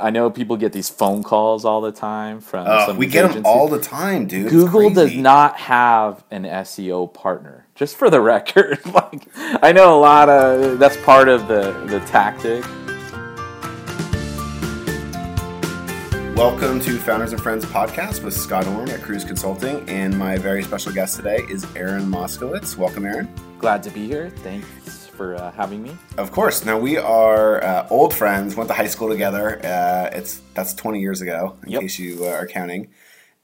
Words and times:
I 0.00 0.10
know 0.10 0.30
people 0.30 0.56
get 0.56 0.72
these 0.72 0.88
phone 0.88 1.24
calls 1.24 1.64
all 1.64 1.80
the 1.80 1.90
time 1.90 2.40
from 2.40 2.68
Uh, 2.68 2.86
some 2.86 2.98
we 2.98 3.08
get 3.08 3.32
them 3.32 3.44
all 3.44 3.66
the 3.66 3.80
time, 3.80 4.28
dude. 4.28 4.48
Google 4.48 4.90
does 4.90 5.12
not 5.16 5.56
have 5.58 6.22
an 6.30 6.44
SEO 6.44 7.12
partner. 7.12 7.66
Just 7.74 7.96
for 7.96 8.08
the 8.08 8.20
record, 8.34 8.78
like 8.94 9.26
I 9.36 9.72
know 9.72 9.98
a 9.98 10.00
lot 10.00 10.28
of 10.28 10.78
that's 10.78 10.96
part 10.98 11.28
of 11.28 11.48
the 11.48 11.72
the 11.88 11.98
tactic. 12.06 12.64
Welcome 16.36 16.78
to 16.82 16.96
Founders 16.98 17.32
and 17.32 17.42
Friends 17.42 17.64
podcast 17.64 18.22
with 18.22 18.34
Scott 18.34 18.68
Orn 18.68 18.88
at 18.90 19.00
Kruze 19.00 19.26
Consulting, 19.26 19.84
and 19.88 20.16
my 20.16 20.38
very 20.38 20.62
special 20.62 20.92
guest 20.92 21.16
today 21.16 21.38
is 21.50 21.66
Aaron 21.74 22.04
Moskowitz. 22.04 22.76
Welcome, 22.76 23.04
Aaron. 23.04 23.28
Glad 23.58 23.82
to 23.82 23.90
be 23.90 24.06
here. 24.06 24.30
Thanks 24.30 24.97
for 25.18 25.34
uh, 25.34 25.50
having 25.52 25.82
me. 25.82 25.94
Of 26.16 26.30
course. 26.30 26.64
Now 26.64 26.78
we 26.78 26.96
are 26.96 27.62
uh, 27.62 27.86
old 27.90 28.14
friends. 28.14 28.54
Went 28.56 28.68
to 28.68 28.74
high 28.74 28.86
school 28.86 29.08
together. 29.10 29.58
Uh, 29.62 30.08
it's 30.16 30.40
that's 30.54 30.72
20 30.72 31.00
years 31.00 31.20
ago, 31.20 31.56
in 31.66 31.72
Yep. 31.72 31.80
case 31.82 31.98
you 31.98 32.24
uh, 32.24 32.28
are 32.30 32.46
counting. 32.46 32.88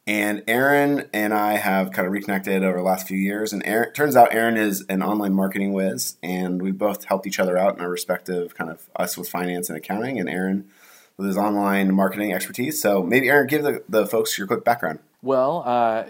And 0.07 0.45
Aaron 0.47 1.09
and 1.13 1.35
I 1.35 1.55
have 1.57 1.91
kind 1.91 2.07
of 2.07 2.13
reconnected 2.13 2.63
over 2.63 2.77
the 2.79 2.85
last 2.85 3.09
few 3.09 3.17
years. 3.17 3.53
And 3.53 3.67
Aaron, 3.67 3.93
turns 3.93 4.17
out 4.17 4.33
Aaron 4.33 4.57
is 4.57 4.85
an 4.89 5.03
online 5.03 5.33
marketing 5.35 5.73
whiz, 5.73 6.17
and 6.23 6.63
we 6.63 6.71
both 6.73 7.05
helped 7.05 7.27
each 7.27 7.41
other 7.41 7.57
out 7.59 7.75
in 7.77 7.81
our 7.81 7.91
respective 7.91 8.55
kind 8.55 8.71
of 8.71 8.89
us 8.97 9.17
with 9.17 9.29
finance 9.29 9.69
and 9.69 9.77
accounting, 9.77 10.21
and 10.21 10.29
Aaron 10.29 10.69
with 11.17 11.27
his 11.27 11.37
online 11.37 11.95
marketing 11.95 12.33
expertise. 12.33 12.81
So 12.83 13.03
maybe 13.03 13.29
Aaron, 13.29 13.47
give 13.47 13.63
the, 13.63 13.83
the 13.89 14.07
folks 14.07 14.37
your 14.39 14.47
quick 14.47 14.63
background. 14.63 14.99
Well, 15.23 15.63
uh, 15.65 16.05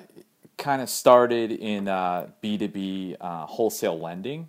kind 0.58 0.82
of 0.82 0.90
started 0.90 1.52
in 1.52 1.86
uh, 1.88 2.28
B2B 2.42 3.16
uh, 3.20 3.46
wholesale 3.46 3.98
lending 3.98 4.48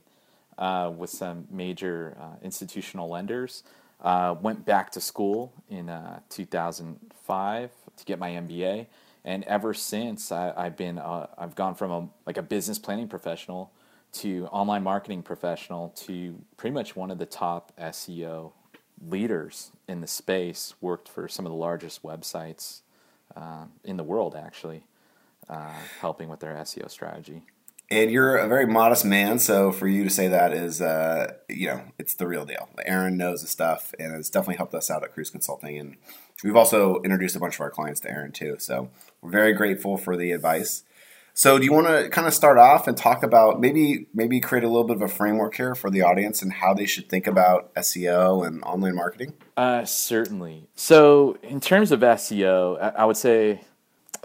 uh, 0.57 0.91
with 0.95 1.09
some 1.09 1.47
major 1.51 2.17
uh, 2.19 2.35
institutional 2.41 3.09
lenders. 3.09 3.63
Uh, 4.01 4.35
went 4.41 4.65
back 4.65 4.91
to 4.91 5.01
school 5.01 5.53
in 5.69 5.89
uh, 5.89 6.19
2005 6.29 7.71
to 7.97 8.05
get 8.05 8.19
my 8.19 8.31
MBA, 8.31 8.87
and 9.23 9.43
ever 9.45 9.73
since 9.73 10.31
I, 10.31 10.53
I've 10.55 10.77
been 10.77 10.99
uh, 10.99 11.27
I've 11.37 11.55
gone 11.55 11.75
from 11.75 11.91
a 11.91 12.09
like 12.25 12.37
a 12.37 12.43
business 12.43 12.77
planning 12.77 13.07
professional 13.07 13.71
to 14.13 14.47
online 14.47 14.83
marketing 14.83 15.23
professional 15.23 15.89
to 15.89 16.39
pretty 16.57 16.73
much 16.73 16.95
one 16.95 17.09
of 17.09 17.17
the 17.17 17.25
top 17.25 17.71
SEO 17.79 18.51
leaders 19.07 19.71
in 19.87 20.01
the 20.01 20.07
space. 20.07 20.75
Worked 20.81 21.07
for 21.07 21.27
some 21.27 21.45
of 21.45 21.51
the 21.51 21.57
largest 21.57 22.03
websites 22.03 22.81
um, 23.35 23.71
in 23.83 23.97
the 23.97 24.03
world, 24.03 24.35
actually, 24.35 24.83
uh, 25.49 25.73
helping 25.99 26.29
with 26.29 26.41
their 26.41 26.53
SEO 26.55 26.89
strategy. 26.89 27.43
And 27.91 28.09
you're 28.09 28.35
a 28.35 28.47
very 28.47 28.65
modest 28.65 29.05
man, 29.05 29.37
so 29.37 29.71
for 29.71 29.87
you 29.87 30.03
to 30.03 30.09
say 30.09 30.27
that 30.27 30.53
is, 30.53 30.81
uh, 30.81 31.33
you 31.47 31.67
know, 31.67 31.81
it's 31.99 32.15
the 32.15 32.25
real 32.25 32.45
deal. 32.45 32.67
Aaron 32.83 33.15
knows 33.15 33.41
the 33.41 33.47
stuff, 33.47 33.93
and 33.99 34.13
has 34.13 34.29
definitely 34.29 34.55
helped 34.55 34.73
us 34.73 34.89
out 34.89 35.03
at 35.03 35.15
Kruze 35.15 35.31
Consulting. 35.31 35.77
And 35.77 35.97
we've 36.43 36.55
also 36.55 37.01
introduced 37.03 37.35
a 37.35 37.39
bunch 37.39 37.55
of 37.55 37.61
our 37.61 37.69
clients 37.69 37.99
to 38.01 38.09
Aaron 38.09 38.31
too. 38.31 38.55
So 38.59 38.89
we're 39.21 39.29
very 39.29 39.53
grateful 39.53 39.97
for 39.97 40.17
the 40.17 40.31
advice. 40.31 40.83
So 41.37 41.59
do 41.59 41.65
you 41.65 41.73
want 41.73 41.87
to 41.87 42.09
kind 42.09 42.27
of 42.27 42.33
start 42.33 42.57
off 42.57 42.87
and 42.87 42.95
talk 42.97 43.21
about 43.21 43.59
maybe 43.59 44.07
maybe 44.13 44.39
create 44.39 44.63
a 44.63 44.67
little 44.67 44.85
bit 44.85 44.95
of 44.95 45.01
a 45.01 45.09
framework 45.09 45.55
here 45.55 45.75
for 45.75 45.89
the 45.89 46.01
audience 46.01 46.41
and 46.41 46.53
how 46.53 46.73
they 46.73 46.85
should 46.85 47.09
think 47.09 47.27
about 47.27 47.73
SEO 47.75 48.47
and 48.47 48.63
online 48.63 48.95
marketing? 48.95 49.33
Uh, 49.57 49.83
certainly. 49.83 50.69
So, 50.75 51.37
in 51.43 51.59
terms 51.59 51.91
of 51.91 51.99
SEO, 51.99 52.79
I 52.95 53.03
would 53.03 53.17
say 53.17 53.61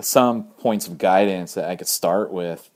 some 0.00 0.44
points 0.44 0.86
of 0.86 0.98
guidance 0.98 1.55
that 1.55 1.69
I 1.69 1.75
could 1.75 1.88
start 1.88 2.33
with 2.33 2.69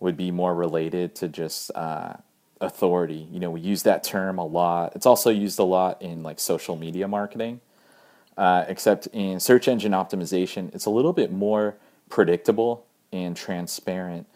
would 0.00 0.16
be 0.16 0.30
more 0.30 0.54
related 0.54 1.14
to 1.16 1.28
just 1.28 1.70
uh, 1.74 2.14
authority. 2.60 3.26
You 3.30 3.40
know, 3.40 3.50
we 3.50 3.60
use 3.60 3.82
that 3.84 4.04
term 4.04 4.38
a 4.38 4.44
lot. 4.44 4.94
It's 4.94 5.06
also 5.06 5.30
used 5.30 5.58
a 5.58 5.64
lot 5.64 6.02
in 6.02 6.22
like 6.22 6.38
social 6.38 6.76
media 6.76 7.08
marketing, 7.08 7.60
uh, 8.36 8.64
except 8.68 9.06
in 9.08 9.40
search 9.40 9.68
engine 9.68 9.92
optimization, 9.92 10.74
it's 10.74 10.86
a 10.86 10.90
little 10.90 11.12
bit 11.12 11.32
more 11.32 11.76
predictable 12.08 12.86
and 13.12 13.36
transparent 13.36 14.26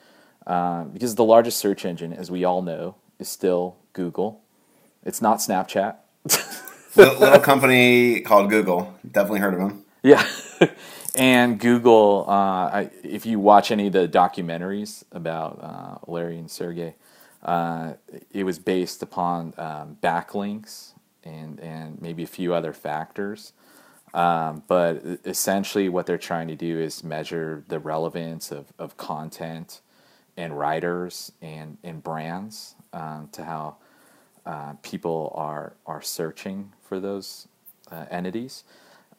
uh, 0.47 0.85
because 0.85 1.15
the 1.15 1.25
largest 1.25 1.59
search 1.59 1.85
engine, 1.85 2.13
as 2.13 2.31
we 2.31 2.45
all 2.45 2.63
know, 2.63 2.97
is 3.19 3.29
still 3.29 3.77
Google. 3.93 4.41
It's 5.05 5.21
not 5.21 5.39
Snapchat. 5.39 5.97
little, 6.97 7.19
little 7.19 7.41
company 7.41 8.21
called 8.21 8.51
Google. 8.51 8.95
Definitely 9.11 9.41
heard 9.41 9.55
of 9.55 9.61
them. 9.61 9.85
Yeah. 10.03 10.27
and 11.17 11.59
Google, 11.59 12.25
uh, 12.29 12.33
I, 12.33 12.91
if 13.03 13.27
you 13.27 13.41
watch 13.41 13.71
any 13.71 13.89
of 13.89 13.93
the 13.93 14.09
documentaries 14.09 15.05
about 15.13 15.59
uh, 15.63 16.11
Larry 16.11 16.39
and 16.39 16.51
Sergey, 16.51 16.95
uh, 17.43 17.95
it 18.33 18.45
was 18.45 18.59
based 18.59 19.03
upon 19.03 19.55
um, 19.59 19.97
backlinks 20.03 20.93
and, 21.25 21.61
and 21.61 22.01
maybe 22.01 22.23
a 22.23 22.29
few 22.29 22.55
other 22.55 22.73
factors. 22.73 23.53
Um, 24.13 24.63
but 24.67 25.03
essentially, 25.25 25.89
what 25.89 26.07
they're 26.07 26.19
trying 26.19 26.49
to 26.49 26.57
do 26.57 26.79
is 26.79 27.05
measure 27.05 27.65
the 27.69 27.79
relevance 27.79 28.51
of, 28.51 28.73
of 28.79 28.97
content 28.97 29.81
and 30.37 30.59
writers 30.59 31.33
and, 31.41 31.79
and 31.85 32.03
brands 32.03 32.75
um, 32.93 33.29
to 33.33 33.45
how 33.45 33.77
uh, 34.47 34.75
people 34.83 35.33
are, 35.37 35.75
are 35.87 36.03
searching 36.03 36.73
for 36.83 36.99
those 36.99 37.49
uh, 37.91 38.07
entities. 38.11 38.65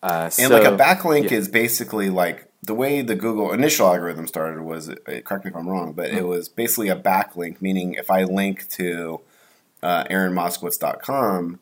Uh, 0.04 0.30
And 0.40 0.52
like 0.52 0.64
a 0.64 0.76
backlink 0.78 1.30
yeah. 1.32 1.38
is 1.38 1.48
basically 1.48 2.10
like 2.10 2.48
the 2.64 2.74
way 2.74 3.02
the 3.02 3.16
Google 3.16 3.52
initial 3.54 3.88
algorithm 3.88 4.28
started 4.28 4.62
was, 4.62 4.90
uh, 4.90 4.96
correct 5.24 5.46
me 5.46 5.52
if 5.52 5.56
I'm 5.56 5.68
wrong, 5.68 5.94
but 5.94 6.10
Mm-hmm. 6.10 6.18
it 6.18 6.28
was 6.28 6.50
basically 6.50 6.90
a 6.90 6.96
backlink, 6.96 7.62
meaning 7.62 7.94
if 7.96 8.10
I 8.12 8.24
link 8.24 8.68
to 8.70 9.22
uh, 9.84 10.04
aaronmoskowitz.com 10.06 11.60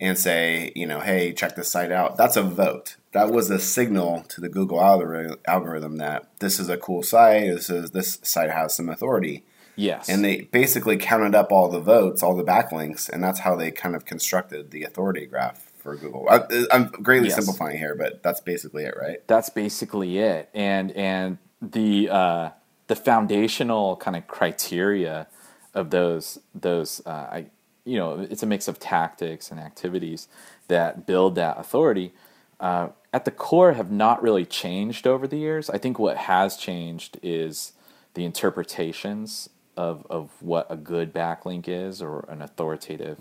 and 0.00 0.18
say, 0.18 0.72
you 0.74 0.86
know, 0.86 1.00
hey, 1.00 1.32
check 1.32 1.54
this 1.56 1.70
site 1.70 1.92
out, 1.92 2.16
that's 2.16 2.36
a 2.36 2.42
vote. 2.42 2.96
That 3.12 3.30
was 3.30 3.50
a 3.50 3.58
signal 3.58 4.24
to 4.28 4.40
the 4.40 4.48
Google 4.48 4.80
algorithm 4.80 5.96
that 5.98 6.28
this 6.40 6.58
is 6.58 6.68
a 6.68 6.76
cool 6.76 7.02
site, 7.02 7.54
this 7.54 7.70
is 7.70 7.90
this 7.92 8.18
site 8.22 8.50
has 8.50 8.74
some 8.74 8.88
authority. 8.88 9.44
Yes. 9.76 10.08
And 10.08 10.22
they 10.24 10.42
basically 10.42 10.96
counted 10.98 11.34
up 11.34 11.50
all 11.50 11.68
the 11.70 11.80
votes, 11.80 12.22
all 12.22 12.36
the 12.36 12.44
backlinks, 12.44 13.08
and 13.08 13.22
that's 13.24 13.40
how 13.40 13.56
they 13.56 13.70
kind 13.70 13.96
of 13.96 14.04
constructed 14.04 14.70
the 14.70 14.82
authority 14.82 15.24
graph 15.24 15.71
for 15.82 15.96
Google. 15.96 16.28
I, 16.30 16.42
I'm 16.72 16.88
greatly 16.88 17.28
Yes. 17.28 17.36
simplifying 17.36 17.78
here, 17.78 17.96
but 17.96 18.22
that's 18.22 18.40
basically 18.40 18.84
it, 18.84 18.96
right? 19.00 19.18
that's 19.28 19.50
basically 19.50 20.18
it. 20.18 20.50
And 20.54 20.92
and 20.92 21.38
the 21.62 22.10
uh, 22.10 22.50
the 22.88 22.96
foundational 22.96 23.96
kind 23.96 24.16
of 24.16 24.26
criteria 24.28 25.28
of 25.74 25.90
those 25.90 26.40
those 26.54 27.02
uh, 27.06 27.10
I 27.10 27.46
you 27.84 27.98
know 27.98 28.20
it's 28.20 28.42
a 28.42 28.46
mix 28.46 28.68
of 28.68 28.80
tactics 28.80 29.50
and 29.50 29.60
activities 29.60 30.28
that 30.68 31.06
build 31.06 31.36
that 31.36 31.58
authority. 31.58 32.12
Uh, 32.60 32.90
at 33.12 33.24
the 33.26 33.32
core, 33.32 33.74
have 33.74 33.92
not 33.92 34.22
really 34.22 34.46
changed 34.46 35.06
over 35.06 35.28
the 35.28 35.38
years. 35.38 35.70
I 35.70 35.78
think 35.78 35.98
what 35.98 36.16
has 36.16 36.56
changed 36.56 37.18
is 37.22 37.72
the 38.14 38.24
interpretations 38.26 39.50
of 39.76 40.06
of 40.10 40.30
what 40.40 40.66
a 40.70 40.76
good 40.76 41.12
backlink 41.14 41.66
is 41.68 42.02
or 42.02 42.26
an 42.28 42.42
authoritative 42.42 43.18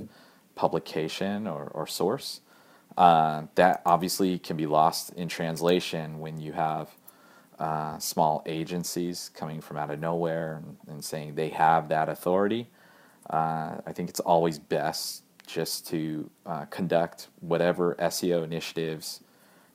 publication 0.56 1.48
or, 1.48 1.66
or 1.74 1.88
source. 1.88 2.42
Uh, 2.98 3.44
that 3.56 3.82
obviously 3.86 4.38
can 4.38 4.58
be 4.58 4.66
lost 4.66 5.14
in 5.14 5.28
translation 5.28 6.20
when 6.20 6.40
you 6.40 6.52
have 6.52 6.90
uh, 7.60 7.98
small 8.00 8.42
agencies 8.46 9.30
coming 9.36 9.62
from 9.62 9.78
out 9.78 9.92
of 9.92 10.00
nowhere 10.00 10.58
and, 10.58 10.78
and 10.88 11.04
saying 11.04 11.36
they 11.36 11.50
have 11.50 11.90
that 11.90 12.10
authority. 12.10 12.68
Uh, 13.30 13.78
I 13.86 13.94
think 13.94 14.10
it's 14.10 14.20
always 14.20 14.60
best 14.60 15.24
just 15.46 15.88
to 15.88 16.30
uh, 16.46 16.66
conduct 16.66 17.28
whatever 17.40 17.96
SEO 17.96 18.44
initiatives 18.44 19.22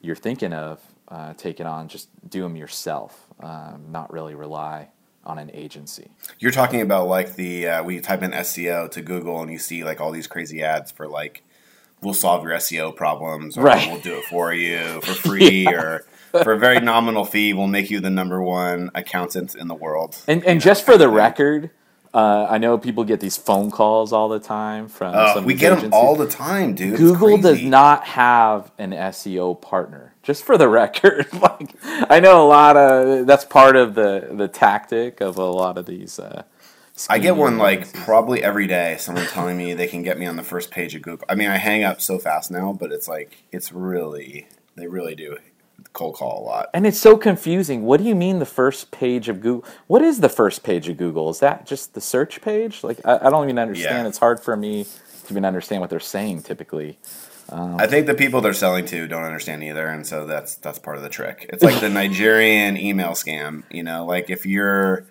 you're 0.00 0.16
thinking 0.16 0.52
of, 0.52 0.80
uh, 1.08 1.34
take 1.34 1.60
it 1.60 1.66
on, 1.66 1.88
just 1.88 2.08
do 2.28 2.42
them 2.42 2.56
yourself, 2.56 3.26
um, 3.40 3.84
not 3.90 4.12
really 4.12 4.34
rely 4.34 4.88
on 5.24 5.38
an 5.38 5.50
agency. 5.52 6.08
You're 6.38 6.52
talking 6.52 6.80
about 6.80 7.08
like 7.08 7.34
the 7.34 7.68
uh, 7.68 7.84
when 7.84 7.96
you 7.96 8.00
type 8.00 8.22
in 8.22 8.30
SEO 8.30 8.90
to 8.92 9.02
Google 9.02 9.42
and 9.42 9.50
you 9.50 9.58
see 9.58 9.84
like 9.84 10.00
all 10.00 10.12
these 10.12 10.26
crazy 10.26 10.62
ads 10.62 10.90
for 10.90 11.08
like 11.08 11.42
we'll 12.02 12.14
solve 12.14 12.42
your 12.44 12.52
SEO 12.52 12.94
problems 12.94 13.56
or 13.56 13.62
Right. 13.62 13.90
we'll 13.90 14.00
do 14.00 14.16
it 14.18 14.24
for 14.24 14.52
you 14.52 15.00
for 15.02 15.14
free 15.28 15.66
or 15.66 16.04
for 16.42 16.52
a 16.52 16.58
very 16.58 16.80
nominal 16.80 17.24
fee 17.24 17.52
we'll 17.54 17.66
make 17.66 17.90
you 17.90 18.00
the 18.00 18.10
number 18.10 18.42
one 18.42 18.90
accountant 18.94 19.54
in 19.54 19.68
the 19.68 19.74
world. 19.74 20.16
And, 20.28 20.44
and 20.44 20.60
just 20.60 20.84
for 20.84 20.98
the 20.98 21.08
record, 21.08 21.70
uh, 22.12 22.46
I 22.48 22.58
know 22.58 22.78
people 22.78 23.04
get 23.04 23.20
these 23.20 23.36
phone 23.36 23.70
calls 23.70 24.12
all 24.12 24.28
the 24.28 24.38
time 24.38 24.88
from 24.88 25.14
Uh, 25.14 25.42
we 25.42 25.54
get 25.54 25.78
them 25.80 25.92
all 25.92 26.16
the 26.16 26.26
time, 26.28 26.74
dude. 26.74 26.96
Google 26.96 27.36
does 27.38 27.62
not 27.62 28.04
have 28.04 28.70
an 28.78 28.92
SEO 28.92 29.60
partner. 29.60 30.14
Just 30.22 30.42
for 30.44 30.56
the 30.58 30.68
record, 30.82 31.26
like 31.34 31.70
I 32.10 32.20
know 32.20 32.44
a 32.44 32.48
lot 32.48 32.76
of 32.76 33.26
that's 33.26 33.44
part 33.44 33.76
of 33.76 33.94
the 33.94 34.28
the 34.32 34.48
tactic 34.48 35.20
of 35.20 35.36
a 35.38 35.44
lot 35.44 35.78
of 35.78 35.86
these. 35.86 36.18
Uh, 36.18 36.42
I 37.08 37.18
get 37.18 37.36
one 37.36 37.58
like 37.58 37.92
probably 37.92 38.42
every 38.42 38.66
day. 38.66 38.96
Someone 38.98 39.26
telling 39.26 39.56
me 39.56 39.74
they 39.74 39.86
can 39.86 40.02
get 40.02 40.18
me 40.18 40.26
on 40.26 40.36
the 40.36 40.42
first 40.42 40.70
page 40.70 40.94
of 40.94 41.02
Google. 41.02 41.26
I 41.28 41.34
mean, 41.34 41.48
I 41.48 41.56
hang 41.56 41.84
up 41.84 42.00
so 42.00 42.18
fast 42.18 42.50
now, 42.50 42.72
but 42.72 42.92
it's 42.92 43.06
like 43.08 43.44
it's 43.52 43.72
really 43.72 44.48
they 44.76 44.86
really 44.86 45.14
do 45.14 45.36
cold 45.92 46.14
call 46.16 46.42
a 46.42 46.44
lot. 46.44 46.70
and 46.74 46.86
it's 46.86 46.98
so 46.98 47.16
confusing. 47.16 47.82
What 47.82 47.98
do 47.98 48.04
you 48.04 48.14
mean 48.14 48.38
the 48.38 48.46
first 48.46 48.90
page 48.90 49.28
of 49.28 49.40
Google? 49.40 49.68
What 49.86 50.02
is 50.02 50.20
the 50.20 50.28
first 50.28 50.62
page 50.62 50.88
of 50.88 50.96
Google? 50.96 51.30
Is 51.30 51.40
that 51.40 51.66
just 51.66 51.94
the 51.94 52.00
search 52.00 52.40
page? 52.42 52.82
Like 52.82 53.00
I, 53.04 53.18
I 53.26 53.30
don't 53.30 53.44
even 53.44 53.58
understand. 53.58 54.04
Yeah. 54.04 54.08
It's 54.08 54.18
hard 54.18 54.40
for 54.40 54.56
me 54.56 54.84
to 54.84 55.30
even 55.30 55.44
understand 55.44 55.80
what 55.80 55.90
they're 55.90 56.00
saying 56.00 56.42
typically. 56.42 56.98
Um, 57.48 57.76
I 57.78 57.86
think 57.86 58.06
the 58.06 58.14
people 58.14 58.40
they're 58.40 58.52
selling 58.54 58.86
to 58.86 59.06
don't 59.06 59.22
understand 59.22 59.62
either, 59.62 59.86
and 59.86 60.06
so 60.06 60.26
that's 60.26 60.56
that's 60.56 60.78
part 60.78 60.96
of 60.96 61.02
the 61.02 61.08
trick. 61.08 61.46
It's 61.50 61.62
like 61.62 61.80
the 61.80 61.88
Nigerian 61.90 62.76
email 62.76 63.10
scam. 63.10 63.62
You 63.70 63.82
know, 63.84 64.04
like 64.04 64.30
if 64.30 64.46
you're 64.46 65.06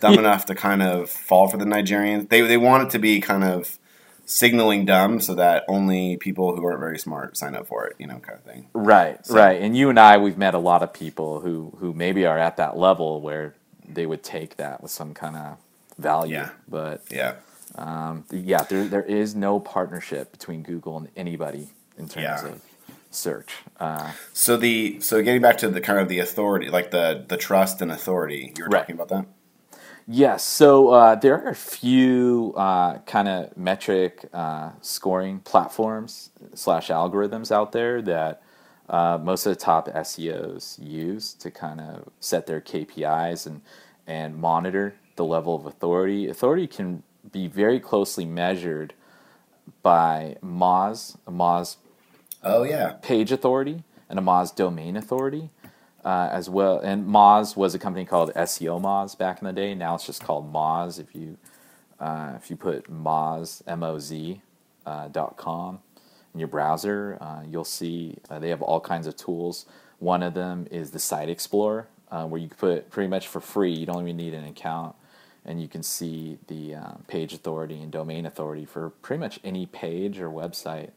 dumb 0.00 0.14
enough 0.18 0.46
to 0.46 0.54
kind 0.54 0.82
of 0.82 1.10
fall 1.10 1.48
for 1.48 1.56
the 1.56 1.64
Nigerians. 1.64 2.28
they 2.28 2.40
they 2.42 2.56
want 2.56 2.84
it 2.84 2.90
to 2.90 2.98
be 2.98 3.20
kind 3.20 3.44
of 3.44 3.78
signaling 4.26 4.84
dumb 4.84 5.20
so 5.20 5.34
that 5.34 5.64
only 5.68 6.16
people 6.18 6.54
who 6.54 6.64
aren't 6.66 6.80
very 6.80 6.98
smart 6.98 7.36
sign 7.36 7.54
up 7.54 7.66
for 7.66 7.86
it. 7.86 7.96
You 7.98 8.06
know, 8.06 8.18
kind 8.18 8.38
of 8.38 8.44
thing. 8.44 8.68
Right, 8.74 9.18
right. 9.30 9.60
And 9.60 9.76
you 9.76 9.88
and 9.90 9.98
I, 9.98 10.18
we've 10.18 10.36
met 10.38 10.54
a 10.54 10.58
lot 10.58 10.82
of 10.82 10.92
people 10.92 11.40
who 11.40 11.72
who 11.80 11.92
maybe 11.92 12.26
are 12.26 12.38
at 12.38 12.56
that 12.58 12.76
level 12.76 13.20
where 13.20 13.54
they 13.88 14.04
would 14.06 14.22
take 14.22 14.56
that 14.56 14.82
with 14.82 14.90
some 14.90 15.14
kind 15.14 15.36
of 15.36 15.56
value. 15.98 16.34
Yeah. 16.34 16.50
But 16.68 17.02
Yeah. 17.10 17.34
um, 17.76 18.24
yeah, 18.30 18.62
there 18.64 18.86
there 18.86 19.02
is 19.02 19.34
no 19.34 19.58
partnership 19.60 20.30
between 20.32 20.62
Google 20.62 20.98
and 20.98 21.08
anybody 21.16 21.68
in 21.96 22.08
terms 22.08 22.24
Yeah. 22.24 22.46
of 22.48 22.60
search. 23.10 23.54
Uh, 23.80 24.12
So 24.34 24.56
the 24.58 25.00
so 25.00 25.22
getting 25.22 25.40
back 25.40 25.56
to 25.58 25.68
the 25.68 25.80
kind 25.80 25.98
of 25.98 26.08
the 26.08 26.18
authority, 26.18 26.68
like 26.68 26.90
the 26.90 27.24
the 27.26 27.38
trust 27.38 27.80
and 27.80 27.90
authority, 27.90 28.52
you 28.58 28.64
were 28.64 28.68
Right. 28.70 28.80
talking 28.80 28.94
about 28.94 29.08
that. 29.08 29.24
Yes, 30.08 30.44
so 30.44 30.90
uh, 30.90 31.16
there 31.16 31.34
are 31.44 31.50
a 31.50 31.56
few 31.56 32.54
uh, 32.56 32.98
kind 33.00 33.28
of 33.28 33.56
metric 33.58 34.26
uh, 34.32 34.72
scoring 34.82 35.40
platforms 35.40 36.30
slash 36.54 36.88
algorithms 36.88 37.52
out 37.52 37.72
there 37.72 38.02
that 38.02 38.42
uh, 38.88 39.18
most 39.22 39.46
of 39.46 39.52
the 39.52 39.60
top 39.60 39.88
SEOs 39.88 40.78
use 40.82 41.34
to 41.34 41.50
kind 41.50 41.80
of 41.80 42.08
set 42.20 42.46
their 42.46 42.60
KPIs 42.62 43.46
and 43.46 43.62
and 44.06 44.36
monitor 44.38 44.94
the 45.16 45.24
level 45.24 45.56
of 45.56 45.66
authority. 45.66 46.28
Authority 46.28 46.66
can 46.68 47.02
be 47.32 47.48
very 47.48 47.80
closely 47.80 48.24
measured 48.26 48.94
by 49.82 50.36
Moz, 50.44 51.16
a 51.26 51.32
Moz 51.32 51.76
Oh 52.44 52.64
yeah. 52.64 52.94
page 53.02 53.32
authority 53.32 53.84
and 54.08 54.18
a 54.18 54.22
Moz 54.22 54.54
domain 54.56 54.96
authority 54.96 55.50
uh, 56.08 56.30
as 56.32 56.48
well. 56.48 56.78
And 56.78 57.06
Moz 57.06 57.54
was 57.54 57.74
a 57.74 57.78
company 57.78 58.06
called 58.06 58.32
SEO 58.34 58.80
Moz 58.80 59.16
back 59.16 59.42
in 59.42 59.46
the 59.46 59.52
day. 59.52 59.74
Now 59.74 59.94
it's 59.94 60.06
just 60.06 60.24
called 60.24 60.50
Moz. 60.50 60.98
If 60.98 61.14
you 61.14 61.36
uh, 62.00 62.32
if 62.36 62.48
you 62.48 62.56
put 62.56 62.90
Moz 62.90 63.62
M 63.66 63.82
O 63.82 63.98
Z 63.98 64.40
uh, 64.86 65.08
dot 65.08 65.36
com 65.36 65.80
in 66.32 66.40
your 66.40 66.48
browser, 66.48 67.18
uh, 67.20 67.42
you'll 67.46 67.64
see 67.64 68.16
uh, 68.30 68.38
they 68.38 68.48
have 68.48 68.62
all 68.62 68.80
kinds 68.80 69.06
of 69.06 69.16
tools. 69.16 69.66
One 69.98 70.22
of 70.22 70.32
them 70.32 70.66
is 70.70 70.92
the 70.92 70.98
Site 70.98 71.28
Explorer, 71.28 71.88
where 72.10 72.40
you 72.40 72.48
can 72.48 72.56
put 72.56 72.90
pretty 72.90 73.08
much 73.08 73.28
for 73.28 73.40
free. 73.40 73.72
You 73.72 73.84
don't 73.84 74.02
even 74.02 74.16
need 74.16 74.32
an 74.32 74.44
account. 74.44 74.94
And 75.44 75.60
you 75.62 75.68
can 75.68 75.82
see 75.82 76.38
the 76.46 76.74
uh, 76.74 76.92
page 77.06 77.32
authority 77.32 77.80
and 77.80 77.90
domain 77.90 78.26
authority 78.26 78.66
for 78.66 78.90
pretty 78.90 79.20
much 79.20 79.40
any 79.42 79.66
page 79.66 80.20
or 80.20 80.28
website 80.28 80.90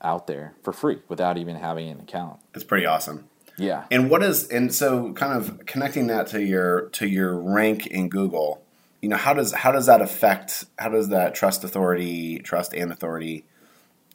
out 0.00 0.26
there 0.26 0.54
for 0.62 0.72
free 0.72 0.98
without 1.08 1.36
even 1.36 1.56
having 1.56 1.88
an 1.88 2.00
account. 2.00 2.40
It's 2.54 2.64
pretty 2.64 2.86
awesome. 2.86 3.28
Yeah. 3.60 3.84
And 3.90 4.10
what 4.10 4.22
is 4.22 4.48
and 4.48 4.74
so 4.74 5.12
kind 5.12 5.32
of 5.32 5.66
connecting 5.66 6.06
that 6.08 6.26
to 6.28 6.42
your 6.42 6.88
to 6.90 7.06
your 7.06 7.38
rank 7.38 7.86
in 7.86 8.08
Google, 8.08 8.62
you 9.02 9.08
know, 9.08 9.16
how 9.16 9.34
does 9.34 9.52
how 9.52 9.72
does 9.72 9.86
that 9.86 10.00
affect 10.00 10.64
how 10.78 10.88
does 10.88 11.08
that 11.08 11.34
trust 11.34 11.64
authority, 11.64 12.38
trust 12.38 12.72
and 12.74 12.92
authority 12.92 13.44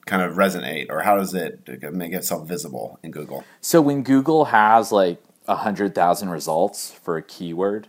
kind 0.06 0.22
of 0.22 0.36
resonate 0.36 0.88
or 0.90 1.02
how 1.02 1.18
does 1.18 1.34
it 1.34 1.92
make 1.92 2.14
itself 2.14 2.48
visible 2.48 3.00
in 3.04 3.12
Google? 3.12 3.44
So 3.62 3.82
when 3.82 4.04
Google 4.04 4.46
has 4.46 4.92
like 4.92 5.22
a 5.48 5.56
hundred 5.56 5.96
thousand 5.96 6.30
results 6.30 6.92
for 6.92 7.18
a 7.18 7.22
keyword, 7.22 7.88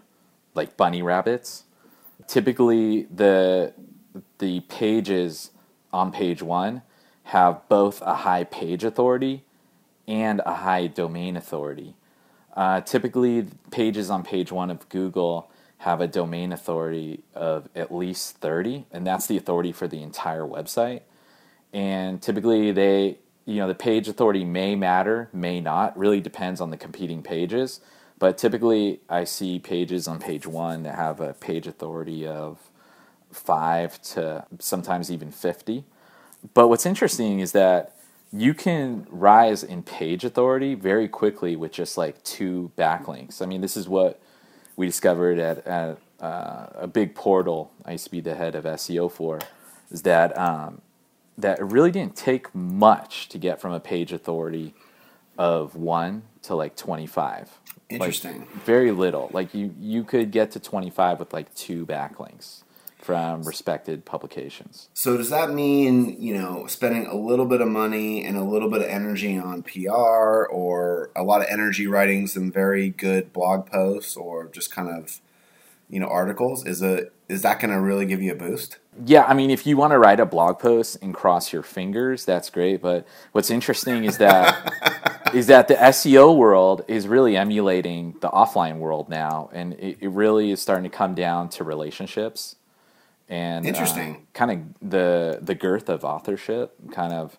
like 0.55 0.77
bunny 0.77 1.03
rabbits, 1.03 1.65
typically 2.27 3.05
the 3.05 3.73
the 4.39 4.61
pages 4.61 5.51
on 5.93 6.13
page 6.13 6.43
one 6.43 6.83
have 7.25 7.67
both 7.69 8.01
a 8.03 8.15
high 8.15 8.45
page 8.45 8.85
authority 8.85 9.45
and 10.09 10.41
a 10.47 10.55
high 10.55 10.87
domain 10.87 11.37
authority. 11.37 11.95
Uh, 12.55 12.81
typically, 12.81 13.47
pages 13.71 14.11
on 14.11 14.23
page 14.23 14.51
one 14.51 14.71
of 14.71 14.89
Google 14.89 15.51
have 15.79 16.01
a 16.01 16.07
domain 16.07 16.53
authority 16.53 17.23
of 17.35 17.69
at 17.75 17.95
least 17.95 18.39
30, 18.39 18.87
and 18.91 19.07
that's 19.07 19.27
the 19.27 19.37
authority 19.37 19.73
for 19.73 19.87
the 19.87 20.03
entire 20.03 20.43
website. 20.43 21.03
And 21.73 22.23
typically, 22.23 22.73
they, 22.73 23.19
you 23.45 23.57
know, 23.57 23.69
the 23.69 23.75
page 23.75 24.09
authority 24.09 24.45
may 24.45 24.75
matter, 24.75 25.29
may 25.33 25.61
not, 25.61 25.97
really 25.99 26.21
depends 26.21 26.61
on 26.61 26.71
the 26.71 26.77
competing 26.79 27.23
pages. 27.23 27.81
But 28.19 28.39
typically, 28.39 29.01
I 29.11 29.25
see 29.25 29.59
pages 29.59 30.09
on 30.09 30.19
page 30.19 30.47
one 30.47 30.85
that 30.85 30.95
have 30.95 31.21
a 31.21 31.35
page 31.35 31.67
authority 31.67 32.27
of 32.27 32.59
five 33.31 34.01
to 34.03 34.47
sometimes 34.59 35.11
even 35.11 35.31
50. 35.31 35.85
But 36.55 36.69
what's 36.69 36.87
interesting 36.87 37.41
is 37.41 37.53
that 37.53 37.96
you 38.41 38.55
can 38.55 39.07
rise 39.11 39.63
in 39.63 39.83
page 39.83 40.25
authority 40.25 40.75
very 40.75 41.09
quickly 41.09 41.57
with 41.57 41.73
just 41.73 41.97
like 41.97 42.23
two 42.23 42.71
backlinks. 42.77 43.41
I 43.41 43.47
mean, 43.47 43.61
this 43.61 43.77
is 43.77 43.89
what 43.89 44.21
we 44.77 44.87
discovered 44.87 45.39
at, 45.39 45.67
at 45.67 45.99
uh, 46.21 46.67
a 46.75 46.87
big 46.87 47.15
portal 47.15 47.71
I 47.85 47.93
used 47.93 48.05
to 48.05 48.11
be 48.11 48.21
the 48.21 48.35
head 48.35 48.55
of 48.55 48.65
SEO 48.65 49.11
for, 49.11 49.41
is 49.91 50.03
that 50.03 50.37
um, 50.37 50.81
that 51.39 51.59
it 51.59 51.65
really 51.65 51.91
didn't 51.91 52.17
take 52.17 52.55
much 52.55 53.29
to 53.29 53.39
get 53.39 53.61
from 53.61 53.73
a 53.73 53.81
page 53.81 54.13
authority 54.13 54.75
of 55.39 55.77
one 55.77 56.23
to 56.43 56.55
like 56.55 56.77
25. 56.77 57.59
Interesting. 57.89 58.41
Like, 58.41 58.49
very 58.65 58.91
little. 58.91 59.31
Like 59.33 59.55
you, 59.55 59.75
you 59.79 60.03
could 60.03 60.31
get 60.31 60.51
to 60.53 60.61
25 60.61 61.21
with 61.21 61.33
like 61.33 61.55
two 61.55 61.87
backlinks 61.87 62.63
from 63.07 63.45
respected 63.45 64.05
publications. 64.05 64.89
So 64.93 65.17
does 65.17 65.31
that 65.31 65.51
mean 65.51 66.21
you 66.21 66.35
know 66.37 66.67
spending 66.67 67.07
a 67.07 67.15
little 67.15 67.47
bit 67.47 67.61
of 67.61 67.69
money 67.69 68.25
and 68.25 68.37
a 68.37 68.43
little 68.43 68.69
bit 68.69 68.83
of 68.83 68.89
energy 68.89 69.39
on 69.39 69.63
PR, 69.63 70.47
or 70.47 71.13
a 71.15 71.23
lot 71.23 71.41
of 71.41 71.47
energy 71.49 71.87
writing 71.87 72.27
some 72.27 72.51
very 72.51 72.91
good 72.91 73.33
blog 73.33 73.67
posts, 73.67 74.17
or 74.17 74.49
just 74.49 74.75
kind 74.75 74.89
of 74.91 75.21
you 75.89 76.01
know 76.01 76.09
articles? 76.09 76.67
Is 76.67 76.83
a 76.83 77.05
is 77.29 77.43
that 77.43 77.61
going 77.61 77.73
to 77.73 77.81
really 77.81 78.07
give 78.07 78.21
you 78.21 78.33
a 78.33 78.35
boost? 78.35 78.79
Yeah, 79.05 79.23
I 79.23 79.35
mean, 79.35 79.51
if 79.51 79.69
you 79.69 79.77
want 79.77 79.93
to 79.93 79.99
write 80.01 80.19
a 80.19 80.27
blog 80.27 80.59
post 80.59 80.99
and 81.01 81.15
cross 81.15 81.53
your 81.53 81.63
fingers, 81.63 82.25
that's 82.25 82.51
great. 82.51 82.83
But 82.83 83.07
what's 83.31 83.53
interesting 83.53 84.03
is 84.03 84.19
that 84.19 85.23
is 85.33 85.47
that 85.47 85.69
the 85.69 85.75
SEO 85.75 86.37
world 86.37 86.85
is 86.89 87.07
really 87.07 87.37
emulating 87.37 88.17
the 88.21 88.31
offline 88.31 88.79
world 88.79 89.09
now, 89.09 89.49
and 89.53 89.75
it, 89.75 89.99
it 90.01 90.09
really 90.09 90.51
is 90.51 90.61
starting 90.61 90.91
to 90.91 90.97
come 90.97 91.15
down 91.15 91.51
to 91.51 91.63
relationships 91.63 92.57
and 93.29 93.67
Interesting. 93.67 94.15
uh, 94.15 94.19
kind 94.35 94.51
of 94.51 94.89
the 94.91 95.39
the 95.43 95.55
girth 95.55 95.89
of 95.89 96.05
authorship, 96.05 96.77
kind 96.93 97.13
of 97.13 97.37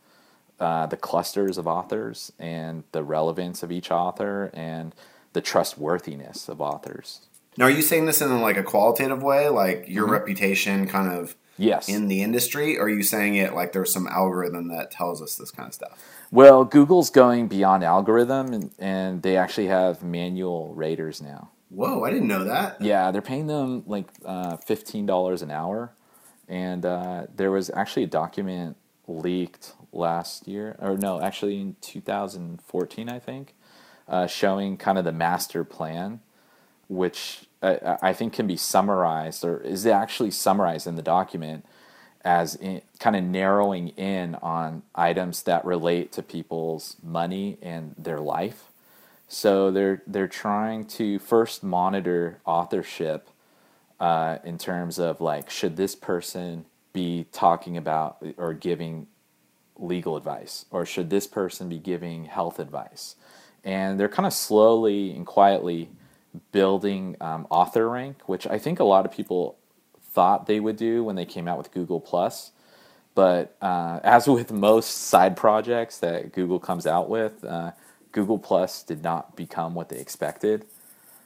uh, 0.59 0.85
the 0.87 0.97
clusters 0.97 1.57
of 1.57 1.67
authors, 1.67 2.31
and 2.39 2.83
the 2.91 3.03
relevance 3.03 3.63
of 3.63 3.71
each 3.71 3.91
author, 3.91 4.49
and 4.53 4.93
the 5.33 5.41
trustworthiness 5.41 6.49
of 6.49 6.59
authors. 6.61 7.21
Now, 7.57 7.65
are 7.65 7.71
you 7.71 7.81
saying 7.81 8.05
this 8.05 8.21
in 8.21 8.41
like 8.41 8.57
a 8.57 8.63
qualitative 8.63 9.23
way, 9.23 9.49
like 9.49 9.85
your 9.87 10.07
reputation, 10.07 10.87
kind 10.87 11.11
of 11.11 11.35
Yes. 11.59 11.89
in 11.89 12.07
the 12.07 12.21
industry, 12.21 12.77
or 12.77 12.83
are 12.85 12.89
you 12.89 13.01
saying 13.01 13.35
it 13.35 13.55
like 13.55 13.73
there's 13.73 13.91
some 13.91 14.07
algorithm 14.07 14.67
that 14.67 14.91
tells 14.91 15.21
us 15.23 15.35
this 15.35 15.49
kind 15.49 15.67
of 15.67 15.73
stuff? 15.73 16.03
Well, 16.31 16.63
Google's 16.65 17.09
going 17.09 17.47
beyond 17.47 17.83
algorithm, 17.83 18.53
and, 18.53 18.71
and 18.77 19.21
they 19.23 19.37
actually 19.37 19.67
have 19.67 20.03
manual 20.03 20.73
raters 20.75 21.19
now. 21.21 21.49
Whoa, 21.69 22.03
I 22.03 22.11
didn't 22.11 22.27
know 22.27 22.45
that. 22.45 22.81
Yeah, 22.81 23.11
they're 23.11 23.21
paying 23.21 23.47
them 23.47 23.83
like 23.85 24.07
uh, 24.25 24.57
fifteen 24.57 25.05
dollars 25.05 25.41
an 25.41 25.51
hour, 25.51 25.91
and 26.47 26.85
uh, 26.85 27.27
there 27.35 27.51
was 27.51 27.69
actually 27.69 28.03
a 28.03 28.07
document 28.07 28.77
leaked 29.07 29.73
last 29.91 30.47
year, 30.47 30.75
or 30.79 30.97
no, 30.97 31.21
actually 31.21 31.59
in 31.59 31.75
2014, 31.81 33.09
I 33.09 33.19
think, 33.19 33.53
uh, 34.07 34.27
showing 34.27 34.77
kind 34.77 34.97
of 34.97 35.05
the 35.05 35.11
master 35.11 35.63
plan, 35.63 36.19
which 36.87 37.45
I, 37.61 37.97
I 38.01 38.13
think 38.13 38.33
can 38.33 38.47
be 38.47 38.57
summarized, 38.57 39.43
or 39.43 39.59
is 39.61 39.85
actually 39.85 40.31
summarized 40.31 40.87
in 40.87 40.95
the 40.95 41.01
document 41.01 41.65
as 42.23 42.55
in, 42.55 42.81
kind 42.99 43.15
of 43.15 43.23
narrowing 43.23 43.89
in 43.89 44.35
on 44.35 44.83
items 44.95 45.43
that 45.43 45.63
relate 45.63 46.11
to 46.13 46.21
people's 46.21 46.97
money 47.01 47.57
and 47.61 47.95
their 47.97 48.19
life. 48.19 48.65
So 49.27 49.71
they're 49.71 50.03
they're 50.07 50.27
trying 50.27 50.85
to 50.85 51.19
first 51.19 51.63
monitor 51.63 52.39
authorship 52.45 53.29
uh, 53.99 54.37
in 54.43 54.57
terms 54.57 54.99
of 54.99 55.19
like 55.21 55.49
should 55.49 55.75
this 55.75 55.95
person 55.95 56.65
be 56.93 57.25
talking 57.31 57.77
about 57.77 58.23
or 58.37 58.53
giving 58.53 59.07
legal 59.77 60.15
advice 60.17 60.65
or 60.71 60.85
should 60.85 61.09
this 61.09 61.27
person 61.27 61.69
be 61.69 61.77
giving 61.77 62.25
health 62.25 62.59
advice? 62.59 63.15
And 63.63 63.99
they're 63.99 64.09
kind 64.09 64.25
of 64.25 64.33
slowly 64.33 65.11
and 65.11 65.25
quietly 65.25 65.89
building 66.51 67.15
um, 67.19 67.47
author 67.49 67.89
rank 67.89 68.17
which 68.27 68.45
i 68.47 68.57
think 68.59 68.79
a 68.79 68.83
lot 68.83 69.05
of 69.05 69.11
people 69.11 69.57
thought 70.01 70.45
they 70.45 70.59
would 70.59 70.75
do 70.77 71.03
when 71.03 71.15
they 71.15 71.25
came 71.25 71.47
out 71.47 71.57
with 71.57 71.71
google 71.71 71.99
plus. 71.99 72.51
But 73.15 73.55
uh, 73.63 73.99
as 74.03 74.27
with 74.27 74.51
most 74.51 74.89
side 74.89 75.35
projects 75.37 75.99
that 75.99 76.31
google 76.31 76.59
comes 76.59 76.87
out 76.87 77.09
with 77.09 77.43
uh, 77.43 77.71
google 78.17 78.39
plus 78.39 78.83
did 78.83 79.01
not 79.03 79.35
become 79.35 79.73
what 79.73 79.89
they 79.89 79.99
expected 79.99 80.65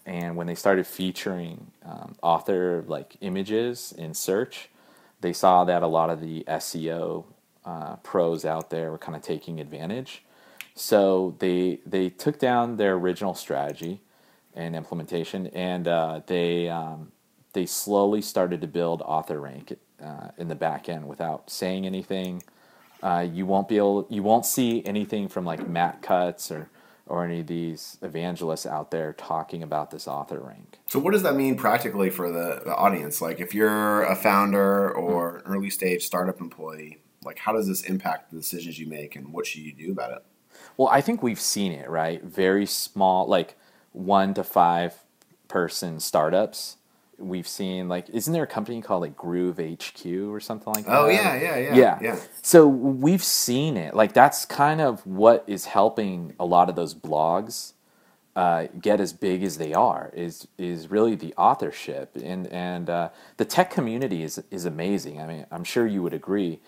and 0.05 0.35
when 0.35 0.47
they 0.47 0.55
started 0.55 0.85
featuring 0.85 1.71
um, 1.85 2.15
author 2.21 2.83
like 2.87 3.15
images 3.21 3.93
in 3.97 4.13
search 4.13 4.69
they 5.21 5.33
saw 5.33 5.63
that 5.63 5.83
a 5.83 5.87
lot 5.87 6.09
of 6.09 6.19
the 6.19 6.43
seo 6.47 7.25
uh, 7.65 7.95
pros 7.97 8.45
out 8.45 8.69
there 8.69 8.91
were 8.91 8.97
kind 8.97 9.15
of 9.15 9.21
taking 9.21 9.59
advantage. 9.59 10.23
So 10.75 11.35
they 11.39 11.79
they 11.85 12.09
took 12.09 12.39
down 12.39 12.77
their 12.77 12.93
original 12.93 13.33
strategy 13.33 14.01
and 14.53 14.75
implementation, 14.75 15.47
and 15.47 15.87
uh, 15.87 16.21
they 16.25 16.69
um, 16.69 17.11
they 17.53 17.65
slowly 17.65 18.21
started 18.21 18.61
to 18.61 18.67
build 18.67 19.01
author 19.01 19.39
rank 19.39 19.77
uh, 20.03 20.29
in 20.37 20.47
the 20.47 20.55
back 20.55 20.89
end 20.89 21.07
without 21.07 21.49
saying 21.49 21.85
anything. 21.85 22.41
Uh, 23.03 23.27
you 23.31 23.45
won't 23.45 23.67
be 23.67 23.77
able 23.77 24.07
you 24.09 24.23
won't 24.23 24.45
see 24.45 24.83
anything 24.85 25.27
from 25.27 25.45
like 25.45 25.67
Matt 25.67 26.01
Cutts 26.01 26.51
or 26.51 26.69
or 27.05 27.25
any 27.25 27.41
of 27.41 27.47
these 27.47 27.97
evangelists 28.01 28.65
out 28.65 28.91
there 28.91 29.13
talking 29.13 29.63
about 29.63 29.91
this 29.91 30.07
author 30.07 30.39
rank. 30.39 30.79
So, 30.87 30.99
what 30.99 31.11
does 31.11 31.23
that 31.23 31.35
mean 31.35 31.55
practically 31.55 32.09
for 32.09 32.31
the, 32.31 32.61
the 32.63 32.75
audience? 32.75 33.21
Like, 33.21 33.39
if 33.39 33.53
you're 33.53 34.03
a 34.03 34.15
founder 34.15 34.91
or 34.91 35.37
an 35.37 35.43
early 35.45 35.69
stage 35.69 36.05
startup 36.05 36.39
employee, 36.39 36.99
like, 37.23 37.39
how 37.39 37.53
does 37.53 37.67
this 37.67 37.83
impact 37.83 38.31
the 38.31 38.37
decisions 38.37 38.79
you 38.79 38.87
make 38.87 39.15
and 39.15 39.33
what 39.33 39.45
should 39.45 39.61
you 39.61 39.73
do 39.73 39.91
about 39.91 40.11
it? 40.11 40.25
Well, 40.77 40.87
I 40.87 41.01
think 41.01 41.21
we've 41.21 41.39
seen 41.39 41.71
it, 41.71 41.89
right? 41.89 42.23
Very 42.23 42.65
small, 42.65 43.27
like 43.27 43.55
one 43.91 44.33
to 44.35 44.43
five 44.43 45.03
person 45.47 45.99
startups 45.99 46.77
we've 47.21 47.47
seen 47.47 47.87
like 47.87 48.09
isn't 48.09 48.33
there 48.33 48.43
a 48.43 48.47
company 48.47 48.81
called 48.81 49.01
like 49.01 49.15
Groove 49.15 49.59
HQ 49.59 50.05
or 50.05 50.39
something 50.39 50.73
like 50.73 50.85
oh, 50.87 50.91
that? 50.91 50.99
Oh 51.01 51.09
yeah, 51.09 51.35
yeah, 51.35 51.57
yeah, 51.57 51.75
yeah. 51.75 51.99
yeah. 52.01 52.19
So 52.41 52.67
we've 52.67 53.23
seen 53.23 53.77
it. 53.77 53.93
Like 53.93 54.13
that's 54.13 54.45
kind 54.45 54.81
of 54.81 55.05
what 55.05 55.43
is 55.47 55.65
helping 55.65 56.33
a 56.39 56.45
lot 56.45 56.69
of 56.69 56.75
those 56.75 56.93
blogs 56.93 57.73
uh, 58.35 58.67
get 58.79 58.99
as 58.99 59.13
big 59.13 59.43
as 59.43 59.57
they 59.57 59.73
are. 59.73 60.11
Is 60.13 60.47
is 60.57 60.89
really 60.89 61.15
the 61.15 61.33
authorship 61.37 62.15
and 62.15 62.47
and 62.47 62.89
uh, 62.89 63.09
the 63.37 63.45
tech 63.45 63.71
community 63.71 64.23
is 64.23 64.41
is 64.51 64.65
amazing. 64.65 65.19
I 65.19 65.27
mean, 65.27 65.45
I'm 65.51 65.63
sure 65.63 65.85
you 65.85 66.01
would 66.03 66.13
agree 66.13 66.59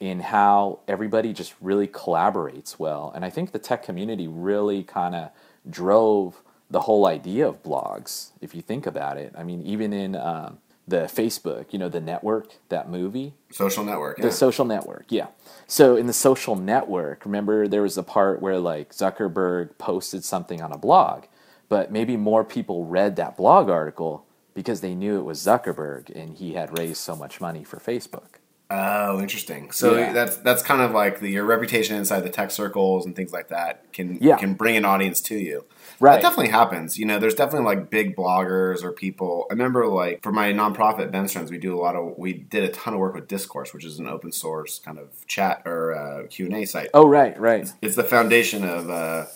in 0.00 0.20
how 0.20 0.78
everybody 0.86 1.32
just 1.32 1.54
really 1.60 1.88
collaborates 1.88 2.78
well, 2.78 3.12
and 3.14 3.24
I 3.24 3.30
think 3.30 3.52
the 3.52 3.58
tech 3.58 3.82
community 3.82 4.28
really 4.28 4.84
kind 4.84 5.14
of 5.14 5.30
drove 5.68 6.42
the 6.70 6.80
whole 6.80 7.06
idea 7.06 7.48
of 7.48 7.62
blogs, 7.62 8.30
if 8.40 8.54
you 8.54 8.62
think 8.62 8.86
about 8.86 9.16
it. 9.16 9.34
I 9.36 9.42
mean, 9.42 9.62
even 9.62 9.92
in 9.92 10.14
um, 10.14 10.58
the 10.86 11.02
Facebook, 11.02 11.66
you 11.72 11.78
know, 11.78 11.88
the 11.88 12.00
network, 12.00 12.54
that 12.68 12.88
movie. 12.88 13.34
Social 13.50 13.84
network. 13.84 14.18
Yeah. 14.18 14.24
The 14.24 14.32
social 14.32 14.64
network, 14.64 15.06
yeah. 15.08 15.28
So 15.66 15.96
in 15.96 16.06
the 16.06 16.12
social 16.12 16.56
network, 16.56 17.24
remember 17.24 17.68
there 17.68 17.82
was 17.82 17.98
a 17.98 18.02
part 18.02 18.40
where 18.40 18.58
like 18.58 18.92
Zuckerberg 18.92 19.76
posted 19.78 20.24
something 20.24 20.62
on 20.62 20.72
a 20.72 20.78
blog, 20.78 21.24
but 21.68 21.92
maybe 21.92 22.16
more 22.16 22.44
people 22.44 22.86
read 22.86 23.16
that 23.16 23.36
blog 23.36 23.68
article 23.68 24.24
because 24.54 24.80
they 24.80 24.94
knew 24.94 25.18
it 25.18 25.24
was 25.24 25.38
Zuckerberg 25.38 26.10
and 26.14 26.36
he 26.36 26.54
had 26.54 26.78
raised 26.78 26.98
so 26.98 27.14
much 27.14 27.40
money 27.40 27.64
for 27.64 27.78
Facebook. 27.78 28.40
Oh, 28.70 29.18
interesting. 29.18 29.70
So 29.70 29.96
yeah. 29.96 30.12
that's 30.12 30.36
that's 30.38 30.62
kind 30.62 30.82
of 30.82 30.90
like 30.90 31.20
the, 31.20 31.30
your 31.30 31.44
reputation 31.44 31.96
inside 31.96 32.20
the 32.20 32.28
tech 32.28 32.50
circles 32.50 33.06
and 33.06 33.16
things 33.16 33.32
like 33.32 33.48
that 33.48 33.90
can 33.94 34.18
yeah. 34.20 34.36
can 34.36 34.54
bring 34.54 34.76
an 34.76 34.84
audience 34.84 35.22
to 35.22 35.38
you. 35.38 35.64
Right. 36.00 36.16
That 36.16 36.22
definitely 36.22 36.50
happens. 36.50 36.98
You 36.98 37.06
know, 37.06 37.18
there's 37.18 37.34
definitely 37.34 37.64
like 37.64 37.88
big 37.88 38.14
bloggers 38.14 38.84
or 38.84 38.92
people. 38.92 39.46
I 39.50 39.54
remember 39.54 39.86
like 39.86 40.22
for 40.22 40.32
my 40.32 40.52
nonprofit 40.52 41.10
Ben's 41.10 41.32
Friends, 41.32 41.50
we 41.50 41.56
do 41.56 41.74
a 41.74 41.80
lot 41.80 41.96
of 41.96 42.18
we 42.18 42.34
did 42.34 42.62
a 42.62 42.68
ton 42.68 42.92
of 42.92 43.00
work 43.00 43.14
with 43.14 43.26
Discourse, 43.26 43.72
which 43.72 43.86
is 43.86 43.98
an 43.98 44.06
open 44.06 44.32
source 44.32 44.80
kind 44.80 44.98
of 44.98 45.26
chat 45.26 45.62
or 45.64 45.94
uh, 45.94 46.26
Q 46.28 46.46
and 46.46 46.56
A 46.56 46.66
site. 46.66 46.90
Oh, 46.92 47.08
right, 47.08 47.38
right. 47.40 47.72
It's 47.80 47.96
the 47.96 48.04
foundation 48.04 48.64
of 48.64 48.90
uh, 48.90 49.26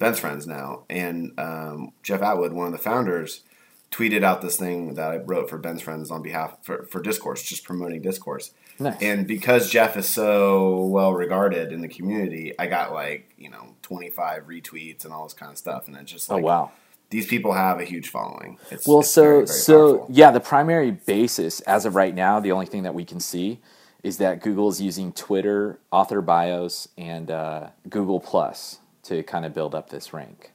Ben's 0.00 0.18
Friends 0.18 0.44
now, 0.44 0.82
and 0.90 1.38
um, 1.38 1.92
Jeff 2.02 2.20
Atwood, 2.20 2.52
one 2.52 2.66
of 2.66 2.72
the 2.72 2.78
founders 2.78 3.44
tweeted 3.92 4.24
out 4.24 4.40
this 4.40 4.56
thing 4.56 4.94
that 4.94 5.12
I 5.12 5.16
wrote 5.18 5.48
for 5.48 5.58
Ben's 5.58 5.82
Friends 5.82 6.10
on 6.10 6.22
behalf 6.22 6.56
for, 6.62 6.84
for 6.86 7.00
Discourse, 7.00 7.42
just 7.42 7.62
promoting 7.62 8.00
Discourse. 8.00 8.52
Nice. 8.78 9.00
And 9.02 9.26
because 9.26 9.70
Jeff 9.70 9.96
is 9.96 10.08
so 10.08 10.86
well 10.86 11.12
regarded 11.12 11.72
in 11.72 11.82
the 11.82 11.88
community, 11.88 12.54
I 12.58 12.66
got 12.66 12.92
like, 12.92 13.30
you 13.36 13.50
know, 13.50 13.76
25 13.82 14.46
retweets 14.46 15.04
and 15.04 15.12
all 15.12 15.24
this 15.24 15.34
kind 15.34 15.52
of 15.52 15.58
stuff. 15.58 15.86
And 15.86 15.96
it's 15.96 16.10
just 16.10 16.30
oh, 16.30 16.36
like, 16.36 16.42
oh, 16.42 16.46
wow. 16.46 16.72
These 17.10 17.26
people 17.26 17.52
have 17.52 17.78
a 17.78 17.84
huge 17.84 18.08
following. 18.08 18.58
It's, 18.70 18.88
well, 18.88 19.00
it's 19.00 19.10
so, 19.10 19.22
very, 19.22 19.34
very 19.34 19.46
so 19.46 19.98
powerful. 19.98 20.14
yeah, 20.14 20.30
the 20.30 20.40
primary 20.40 20.90
basis 20.90 21.60
as 21.60 21.84
of 21.84 21.94
right 21.94 22.14
now, 22.14 22.40
the 22.40 22.52
only 22.52 22.64
thing 22.64 22.84
that 22.84 22.94
we 22.94 23.04
can 23.04 23.20
see 23.20 23.60
is 24.02 24.16
that 24.16 24.40
Google 24.40 24.70
is 24.70 24.80
using 24.80 25.12
Twitter, 25.12 25.78
author 25.90 26.22
bios, 26.22 26.88
and 26.96 27.30
uh, 27.30 27.68
Google 27.88 28.18
Plus 28.18 28.78
to 29.04 29.22
kind 29.22 29.44
of 29.44 29.52
build 29.52 29.74
up 29.74 29.90
this 29.90 30.14
rank. 30.14 30.52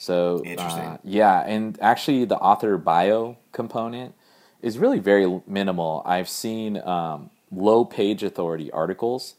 So 0.00 0.42
interesting. 0.46 0.82
Uh, 0.82 0.98
yeah, 1.04 1.44
and 1.46 1.78
actually 1.82 2.24
the 2.24 2.38
author 2.38 2.78
bio 2.78 3.36
component 3.52 4.14
is 4.62 4.78
really 4.78 4.98
very 4.98 5.42
minimal. 5.46 6.02
I've 6.06 6.28
seen 6.28 6.78
um, 6.78 7.28
low 7.52 7.84
page 7.84 8.22
authority 8.22 8.70
articles 8.70 9.34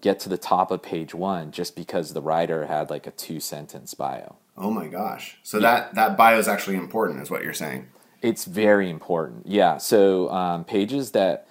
get 0.00 0.18
to 0.20 0.28
the 0.28 0.36
top 0.36 0.72
of 0.72 0.82
page 0.82 1.14
one 1.14 1.52
just 1.52 1.76
because 1.76 2.12
the 2.12 2.20
writer 2.20 2.66
had 2.66 2.90
like 2.90 3.06
a 3.06 3.12
two 3.12 3.38
sentence 3.38 3.94
bio. 3.94 4.34
Oh 4.58 4.72
my 4.72 4.88
gosh! 4.88 5.38
So 5.44 5.58
yeah. 5.58 5.62
that 5.62 5.94
that 5.94 6.16
bio 6.16 6.38
is 6.38 6.48
actually 6.48 6.76
important, 6.76 7.22
is 7.22 7.30
what 7.30 7.44
you're 7.44 7.54
saying? 7.54 7.86
It's 8.20 8.46
very 8.46 8.90
important. 8.90 9.46
Yeah. 9.46 9.78
So 9.78 10.28
um, 10.30 10.64
pages 10.64 11.12
that 11.12 11.46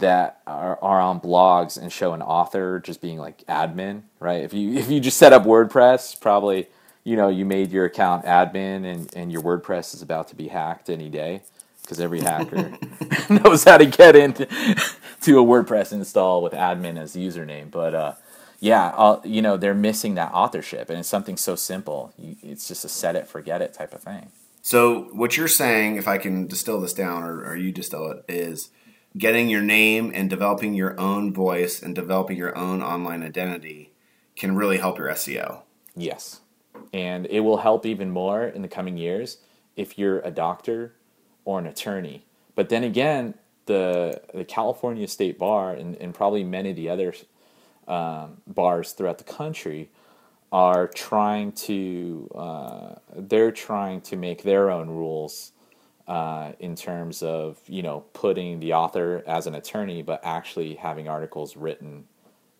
that 0.00 0.42
are, 0.46 0.78
are 0.82 1.00
on 1.00 1.18
blogs 1.18 1.80
and 1.80 1.90
show 1.90 2.12
an 2.12 2.20
author 2.20 2.78
just 2.78 3.00
being 3.00 3.16
like 3.16 3.42
admin, 3.46 4.02
right? 4.20 4.42
If 4.42 4.52
you 4.52 4.74
if 4.74 4.90
you 4.90 5.00
just 5.00 5.16
set 5.16 5.32
up 5.32 5.44
WordPress, 5.44 6.20
probably 6.20 6.68
you 7.04 7.16
know 7.16 7.28
you 7.28 7.44
made 7.44 7.70
your 7.70 7.84
account 7.84 8.24
admin 8.24 8.84
and, 8.84 9.14
and 9.14 9.32
your 9.32 9.42
WordPress 9.42 9.94
is 9.94 10.02
about 10.02 10.28
to 10.28 10.36
be 10.36 10.48
hacked 10.48 10.88
any 10.88 11.08
day 11.08 11.42
because 11.82 12.00
every 12.00 12.20
hacker 12.20 12.72
knows 13.28 13.64
how 13.64 13.76
to 13.76 13.86
get 13.86 14.14
into 14.14 14.46
to 15.20 15.40
a 15.40 15.44
WordPress 15.44 15.92
install 15.92 16.42
with 16.42 16.52
admin 16.52 16.98
as 16.98 17.12
the 17.12 17.26
username. 17.26 17.70
But 17.70 17.94
uh, 17.94 18.12
yeah, 18.60 18.88
uh, 18.88 19.20
you 19.24 19.42
know 19.42 19.56
they're 19.56 19.74
missing 19.74 20.14
that 20.14 20.32
authorship, 20.32 20.88
and 20.90 20.98
it's 20.98 21.08
something 21.08 21.36
so 21.36 21.56
simple. 21.56 22.12
It's 22.18 22.68
just 22.68 22.84
a 22.84 22.88
set 22.88 23.16
it, 23.16 23.26
forget 23.26 23.62
it 23.62 23.74
type 23.74 23.94
of 23.94 24.02
thing. 24.02 24.30
So 24.64 25.08
what 25.12 25.36
you're 25.36 25.48
saying, 25.48 25.96
if 25.96 26.06
I 26.06 26.18
can 26.18 26.46
distill 26.46 26.80
this 26.80 26.92
down, 26.92 27.24
or, 27.24 27.44
or 27.44 27.56
you 27.56 27.72
distill 27.72 28.08
it, 28.12 28.24
is 28.28 28.70
getting 29.18 29.48
your 29.48 29.60
name 29.60 30.12
and 30.14 30.30
developing 30.30 30.74
your 30.74 30.98
own 31.00 31.32
voice 31.32 31.82
and 31.82 31.96
developing 31.96 32.36
your 32.36 32.56
own 32.56 32.80
online 32.80 33.24
identity 33.24 33.90
can 34.36 34.54
really 34.54 34.78
help 34.78 34.98
your 34.98 35.08
SEO. 35.08 35.62
Yes 35.96 36.41
and 36.92 37.26
it 37.26 37.40
will 37.40 37.58
help 37.58 37.86
even 37.86 38.10
more 38.10 38.44
in 38.44 38.62
the 38.62 38.68
coming 38.68 38.96
years 38.96 39.38
if 39.76 39.98
you're 39.98 40.20
a 40.20 40.30
doctor 40.30 40.94
or 41.44 41.58
an 41.58 41.66
attorney. 41.66 42.24
But 42.54 42.68
then 42.68 42.84
again, 42.84 43.34
the 43.66 44.20
the 44.34 44.44
California 44.44 45.06
State 45.08 45.38
Bar 45.38 45.74
and, 45.74 45.96
and 45.96 46.14
probably 46.14 46.44
many 46.44 46.70
of 46.70 46.76
the 46.76 46.88
other 46.88 47.14
um, 47.88 48.42
bars 48.46 48.92
throughout 48.92 49.18
the 49.18 49.24
country 49.24 49.90
are 50.50 50.86
trying 50.86 51.52
to 51.52 52.30
uh, 52.34 52.94
they're 53.16 53.52
trying 53.52 54.00
to 54.02 54.16
make 54.16 54.42
their 54.42 54.70
own 54.70 54.90
rules 54.90 55.52
uh, 56.06 56.52
in 56.58 56.74
terms 56.74 57.22
of 57.22 57.58
you 57.66 57.82
know 57.82 58.04
putting 58.12 58.60
the 58.60 58.74
author 58.74 59.22
as 59.26 59.46
an 59.46 59.54
attorney, 59.54 60.02
but 60.02 60.20
actually 60.24 60.74
having 60.74 61.08
articles 61.08 61.56
written 61.56 62.04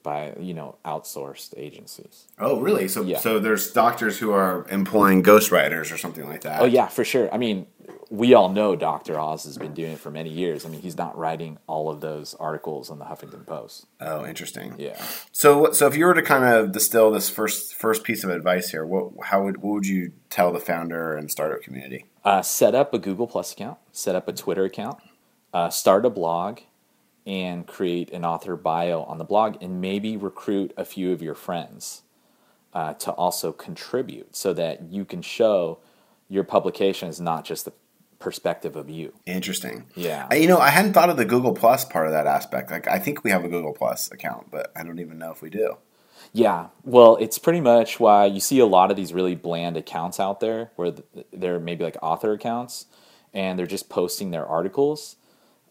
by 0.02 0.34
you 0.38 0.54
know 0.54 0.76
outsourced 0.84 1.54
agencies. 1.56 2.26
Oh, 2.38 2.60
really? 2.60 2.88
So 2.88 3.02
yeah. 3.02 3.18
so 3.18 3.38
there's 3.38 3.72
doctors 3.72 4.18
who 4.18 4.32
are 4.32 4.66
employing 4.68 5.22
ghostwriters 5.22 5.92
or 5.92 5.98
something 5.98 6.26
like 6.26 6.42
that. 6.42 6.60
Oh 6.60 6.66
yeah, 6.66 6.88
for 6.88 7.04
sure. 7.04 7.32
I 7.32 7.38
mean, 7.38 7.66
we 8.10 8.34
all 8.34 8.48
know 8.48 8.76
Dr. 8.76 9.18
Oz 9.18 9.44
has 9.44 9.56
been 9.56 9.72
doing 9.72 9.92
it 9.92 9.98
for 9.98 10.10
many 10.10 10.30
years. 10.30 10.66
I 10.66 10.68
mean, 10.68 10.82
he's 10.82 10.96
not 10.96 11.16
writing 11.16 11.58
all 11.66 11.90
of 11.90 12.00
those 12.00 12.34
articles 12.34 12.90
on 12.90 12.98
the 12.98 13.06
Huffington 13.06 13.46
Post. 13.46 13.86
Oh, 14.00 14.26
interesting. 14.26 14.74
Yeah. 14.78 15.02
So 15.32 15.72
so 15.72 15.86
if 15.86 15.96
you 15.96 16.04
were 16.04 16.14
to 16.14 16.22
kind 16.22 16.44
of 16.44 16.72
distill 16.72 17.10
this 17.10 17.30
first 17.30 17.74
first 17.74 18.04
piece 18.04 18.24
of 18.24 18.30
advice 18.30 18.70
here, 18.70 18.84
what 18.84 19.12
how 19.24 19.44
would 19.44 19.58
what 19.58 19.74
would 19.74 19.86
you 19.86 20.12
tell 20.30 20.52
the 20.52 20.60
founder 20.60 21.16
and 21.16 21.30
startup 21.30 21.62
community? 21.62 22.06
Uh, 22.24 22.42
set 22.42 22.74
up 22.74 22.94
a 22.94 22.98
Google 22.98 23.26
Plus 23.26 23.52
account. 23.52 23.78
Set 23.92 24.14
up 24.14 24.28
a 24.28 24.32
Twitter 24.32 24.64
account. 24.64 24.98
Uh, 25.52 25.68
start 25.68 26.06
a 26.06 26.10
blog 26.10 26.60
and 27.26 27.66
create 27.66 28.10
an 28.10 28.24
author 28.24 28.56
bio 28.56 29.02
on 29.02 29.18
the 29.18 29.24
blog 29.24 29.62
and 29.62 29.80
maybe 29.80 30.16
recruit 30.16 30.72
a 30.76 30.84
few 30.84 31.12
of 31.12 31.22
your 31.22 31.34
friends 31.34 32.02
uh, 32.74 32.94
to 32.94 33.12
also 33.12 33.52
contribute 33.52 34.34
so 34.34 34.52
that 34.52 34.82
you 34.90 35.04
can 35.04 35.22
show 35.22 35.78
your 36.28 36.44
publication 36.44 37.08
is 37.08 37.20
not 37.20 37.44
just 37.44 37.64
the 37.64 37.72
perspective 38.18 38.76
of 38.76 38.88
you. 38.88 39.12
Interesting. 39.26 39.86
Yeah. 39.94 40.32
You 40.32 40.46
know, 40.46 40.58
I 40.58 40.70
hadn't 40.70 40.94
thought 40.94 41.10
of 41.10 41.16
the 41.16 41.24
Google 41.24 41.52
Plus 41.52 41.84
part 41.84 42.06
of 42.06 42.12
that 42.12 42.26
aspect. 42.26 42.70
Like, 42.70 42.88
I 42.88 42.98
think 42.98 43.24
we 43.24 43.30
have 43.30 43.44
a 43.44 43.48
Google 43.48 43.72
Plus 43.72 44.10
account, 44.10 44.50
but 44.50 44.72
I 44.74 44.84
don't 44.84 45.00
even 45.00 45.18
know 45.18 45.30
if 45.30 45.42
we 45.42 45.50
do. 45.50 45.76
Yeah. 46.32 46.68
Well, 46.84 47.16
it's 47.20 47.38
pretty 47.38 47.60
much 47.60 48.00
why 48.00 48.26
you 48.26 48.40
see 48.40 48.60
a 48.60 48.66
lot 48.66 48.90
of 48.90 48.96
these 48.96 49.12
really 49.12 49.34
bland 49.34 49.76
accounts 49.76 50.18
out 50.18 50.40
there 50.40 50.70
where 50.76 50.94
they're 51.32 51.60
maybe 51.60 51.84
like 51.84 51.96
author 52.00 52.32
accounts 52.32 52.86
and 53.34 53.58
they're 53.58 53.66
just 53.66 53.88
posting 53.88 54.30
their 54.30 54.46
articles 54.46 55.16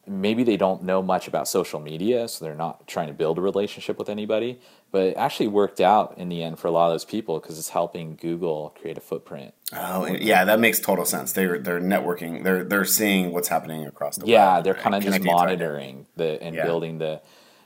maybe 0.08 0.44
they 0.44 0.58
don't 0.58 0.84
know 0.84 1.02
much 1.02 1.28
about 1.28 1.48
social 1.48 1.80
media, 1.80 2.28
so 2.28 2.44
they're 2.44 2.56
not 2.56 2.88
trying 2.88 3.08
to 3.08 3.14
build 3.14 3.38
a 3.38 3.42
relationship 3.42 3.98
with 4.00 4.10
anybody. 4.10 4.60
But 4.92 5.04
it 5.04 5.18
actually 5.18 5.48
worked 5.48 5.80
out 5.80 6.18
in 6.18 6.28
the 6.30 6.44
end 6.44 6.60
for 6.60 6.68
a 6.68 6.72
lot 6.72 6.88
of 6.88 6.94
those 6.94 7.06
people 7.06 7.40
because 7.40 7.58
it's 7.58 7.70
helping 7.70 8.16
Google 8.18 8.76
create 8.82 8.98
a 8.98 9.02
footprint. 9.02 9.54
Oh, 9.74 10.06
yeah, 10.06 10.44
that 10.44 10.60
makes 10.60 10.80
total 10.80 11.06
sense. 11.06 11.32
They're 11.32 11.60
they're 11.60 11.80
networking. 11.80 12.44
They're 12.44 12.64
they're 12.64 12.84
seeing 12.86 13.32
what's 13.32 13.48
happening 13.48 13.86
across 13.86 14.18
the 14.18 14.26
yeah, 14.28 14.56
web. 14.56 14.64
they're 14.66 14.74
right? 14.74 14.84
kind 14.84 14.96
of 14.96 15.04
just 15.04 15.22
monitoring 15.24 16.08
the 16.18 16.42
and 16.44 16.56
yeah. 16.56 16.66
building 16.66 16.98
the 16.98 17.22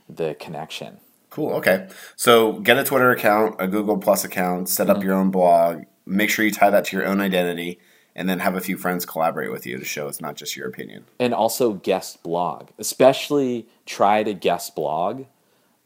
the 0.07 0.35
connection. 0.39 0.99
Cool. 1.31 1.51
Okay. 1.53 1.87
So 2.15 2.53
get 2.59 2.77
a 2.77 2.83
Twitter 2.83 3.11
account, 3.11 3.55
a 3.59 3.67
Google 3.67 3.97
Plus 3.97 4.23
account, 4.23 4.69
set 4.69 4.89
up 4.89 4.97
Mm-hmm. 4.97 5.05
your 5.07 5.15
own 5.15 5.31
blog. 5.31 5.83
Make 6.05 6.29
sure 6.29 6.45
you 6.45 6.51
tie 6.51 6.69
that 6.69 6.85
to 6.85 6.95
your 6.95 7.05
own 7.07 7.19
identity, 7.19 7.79
and 8.15 8.29
then 8.29 8.39
have 8.39 8.55
a 8.55 8.61
few 8.61 8.77
friends 8.77 9.05
collaborate 9.05 9.51
with 9.51 9.65
you 9.65 9.77
to 9.77 9.85
show 9.85 10.07
it's 10.07 10.21
not 10.21 10.35
just 10.35 10.55
your 10.55 10.67
opinion. 10.67 11.05
and 11.19 11.33
also 11.33 11.73
guest 11.73 12.23
blog. 12.23 12.69
Especially 12.77 13.67
try 13.85 14.23
to 14.23 14.33
guest 14.33 14.75
blog 14.75 15.25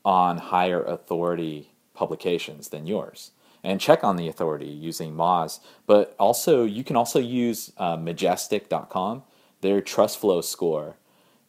on 0.05 0.37
higher 0.37 0.83
authority 0.83 1.71
publications 1.93 2.69
than 2.69 2.87
yours, 2.87 3.31
and 3.63 3.81
check 3.81 4.03
on 4.03 4.15
the 4.15 4.27
authority 4.27 4.67
using 4.67 5.13
Moz. 5.13 5.59
But 5.85 6.15
also, 6.17 6.63
you 6.63 6.83
can 6.83 6.95
also 6.95 7.19
use 7.19 7.73
uh, 7.77 7.97
Majestic.com. 7.97 9.23
Their 9.61 9.81
trust 9.81 10.19
flow 10.19 10.39
score 10.41 10.95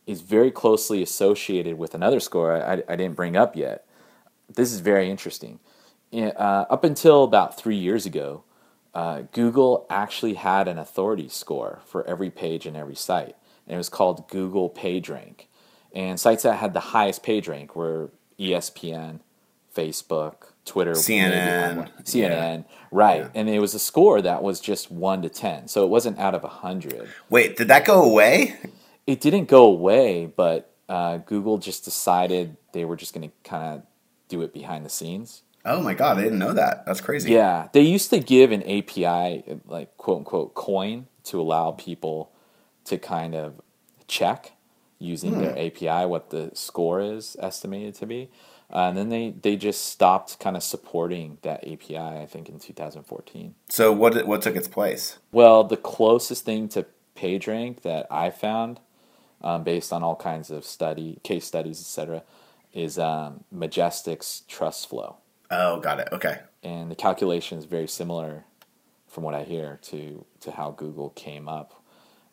is 0.06 0.22
very 0.22 0.50
closely 0.50 1.02
associated 1.02 1.78
with 1.78 1.94
another 1.94 2.18
score 2.18 2.60
I, 2.60 2.82
I 2.88 2.96
didn't 2.96 3.14
bring 3.14 3.36
up 3.36 3.54
yet. 3.54 3.86
This 4.52 4.72
is 4.72 4.80
very 4.80 5.08
interesting. 5.08 5.60
Uh, 6.12 6.64
up 6.68 6.82
until 6.82 7.22
about 7.22 7.56
three 7.56 7.76
years 7.76 8.04
ago, 8.06 8.42
uh, 8.94 9.22
Google 9.32 9.86
actually 9.88 10.34
had 10.34 10.68
an 10.68 10.78
authority 10.78 11.28
score 11.28 11.80
for 11.86 12.06
every 12.06 12.30
page 12.30 12.66
and 12.66 12.76
every 12.76 12.96
site, 12.96 13.36
and 13.66 13.74
it 13.74 13.78
was 13.78 13.88
called 13.88 14.28
Google 14.28 14.70
PageRank. 14.70 15.46
And 15.92 16.18
sites 16.18 16.42
that 16.44 16.56
had 16.56 16.72
the 16.72 16.80
highest 16.80 17.22
page 17.22 17.48
rank 17.48 17.74
were 17.74 18.10
ESPN, 18.38 19.20
Facebook, 19.74 20.52
Twitter, 20.64 20.92
CNN. 20.92 21.90
CNN, 22.04 22.64
right? 22.90 23.22
And 23.34 23.48
it 23.48 23.60
was 23.60 23.74
a 23.74 23.78
score 23.78 24.20
that 24.22 24.42
was 24.42 24.60
just 24.60 24.90
one 24.90 25.22
to 25.22 25.28
ten, 25.28 25.68
so 25.68 25.84
it 25.84 25.88
wasn't 25.88 26.18
out 26.18 26.34
of 26.34 26.44
a 26.44 26.48
hundred. 26.48 27.08
Wait, 27.28 27.56
did 27.56 27.68
that 27.68 27.84
go 27.84 28.02
away? 28.02 28.56
It 29.06 29.20
didn't 29.20 29.46
go 29.46 29.64
away, 29.66 30.26
but 30.26 30.72
uh, 30.88 31.18
Google 31.18 31.58
just 31.58 31.84
decided 31.84 32.56
they 32.72 32.84
were 32.84 32.96
just 32.96 33.14
going 33.14 33.28
to 33.28 33.34
kind 33.48 33.76
of 33.76 33.82
do 34.28 34.42
it 34.42 34.52
behind 34.52 34.84
the 34.84 34.90
scenes. 34.90 35.42
Oh 35.64 35.82
my 35.82 35.94
god, 35.94 36.18
I 36.18 36.22
didn't 36.22 36.38
know 36.38 36.52
that. 36.52 36.86
That's 36.86 37.00
crazy. 37.00 37.32
Yeah, 37.32 37.68
they 37.72 37.82
used 37.82 38.10
to 38.10 38.20
give 38.20 38.52
an 38.52 38.62
API, 38.62 39.44
like 39.66 39.96
quote 39.96 40.18
unquote 40.18 40.54
coin, 40.54 41.06
to 41.24 41.40
allow 41.40 41.72
people 41.72 42.32
to 42.84 42.98
kind 42.98 43.34
of 43.34 43.60
check 44.08 44.52
using 44.98 45.40
their 45.40 45.58
API 45.58 46.06
what 46.06 46.30
the 46.30 46.50
score 46.54 47.00
is 47.00 47.36
estimated 47.40 47.94
to 47.96 48.06
be. 48.06 48.30
Uh, 48.72 48.88
and 48.88 48.96
then 48.96 49.08
they, 49.08 49.34
they 49.42 49.56
just 49.56 49.86
stopped 49.86 50.38
kind 50.38 50.56
of 50.56 50.62
supporting 50.62 51.38
that 51.42 51.66
API, 51.66 51.96
I 51.96 52.26
think, 52.26 52.48
in 52.48 52.60
2014. 52.60 53.54
So 53.68 53.92
what 53.92 54.26
what 54.26 54.42
took 54.42 54.54
its 54.54 54.68
place? 54.68 55.18
Well, 55.32 55.64
the 55.64 55.76
closest 55.76 56.44
thing 56.44 56.68
to 56.70 56.86
PageRank 57.16 57.82
that 57.82 58.06
I 58.10 58.30
found, 58.30 58.78
um, 59.42 59.64
based 59.64 59.92
on 59.92 60.04
all 60.04 60.14
kinds 60.14 60.50
of 60.50 60.64
study, 60.64 61.18
case 61.24 61.46
studies, 61.46 61.80
etc., 61.80 62.22
is 62.72 62.98
um, 62.98 63.42
Majestic's 63.50 64.42
Trust 64.46 64.88
Flow. 64.88 65.16
Oh, 65.50 65.80
got 65.80 66.00
it. 66.00 66.08
Okay. 66.12 66.38
and 66.62 66.90
the 66.90 66.94
calculation 66.96 67.58
is 67.58 67.64
very 67.64 67.88
similar 67.88 68.44
from 69.08 69.24
what 69.24 69.34
I 69.34 69.42
hear 69.44 69.78
to 69.82 70.24
to 70.40 70.52
how 70.52 70.70
Google 70.70 71.10
came 71.10 71.48
up 71.48 71.82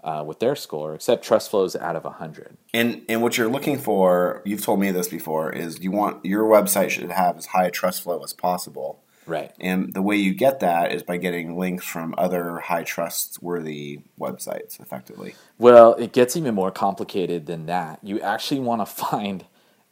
uh, 0.03 0.23
with 0.25 0.39
their 0.39 0.55
score, 0.55 0.93
except 0.95 1.25
trust 1.25 1.49
flows 1.49 1.75
out 1.75 1.95
of 1.95 2.03
100. 2.03 2.57
And 2.73 3.01
and 3.09 3.21
what 3.21 3.37
you're 3.37 3.49
looking 3.49 3.79
for, 3.79 4.41
you've 4.45 4.61
told 4.63 4.79
me 4.79 4.91
this 4.91 5.07
before, 5.07 5.51
is 5.51 5.79
you 5.79 5.91
want 5.91 6.23
your 6.25 6.43
website 6.45 6.89
should 6.91 7.11
have 7.11 7.37
as 7.37 7.47
high 7.47 7.65
a 7.65 7.71
trust 7.71 8.03
flow 8.03 8.23
as 8.23 8.33
possible. 8.33 9.03
Right. 9.25 9.51
And 9.59 9.93
the 9.93 10.01
way 10.01 10.15
you 10.15 10.33
get 10.33 10.61
that 10.61 10.93
is 10.93 11.03
by 11.03 11.17
getting 11.17 11.57
links 11.57 11.85
from 11.85 12.15
other 12.17 12.59
high 12.59 12.83
trustworthy 12.83 14.01
websites, 14.17 14.79
effectively. 14.79 15.35
Well, 15.57 15.95
it 15.95 16.13
gets 16.13 16.37
even 16.37 16.55
more 16.55 16.71
complicated 16.71 17.45
than 17.45 17.65
that. 17.65 17.99
You 18.01 18.21
actually 18.21 18.61
want 18.61 18.79
to 18.81 18.85
find 19.05 19.45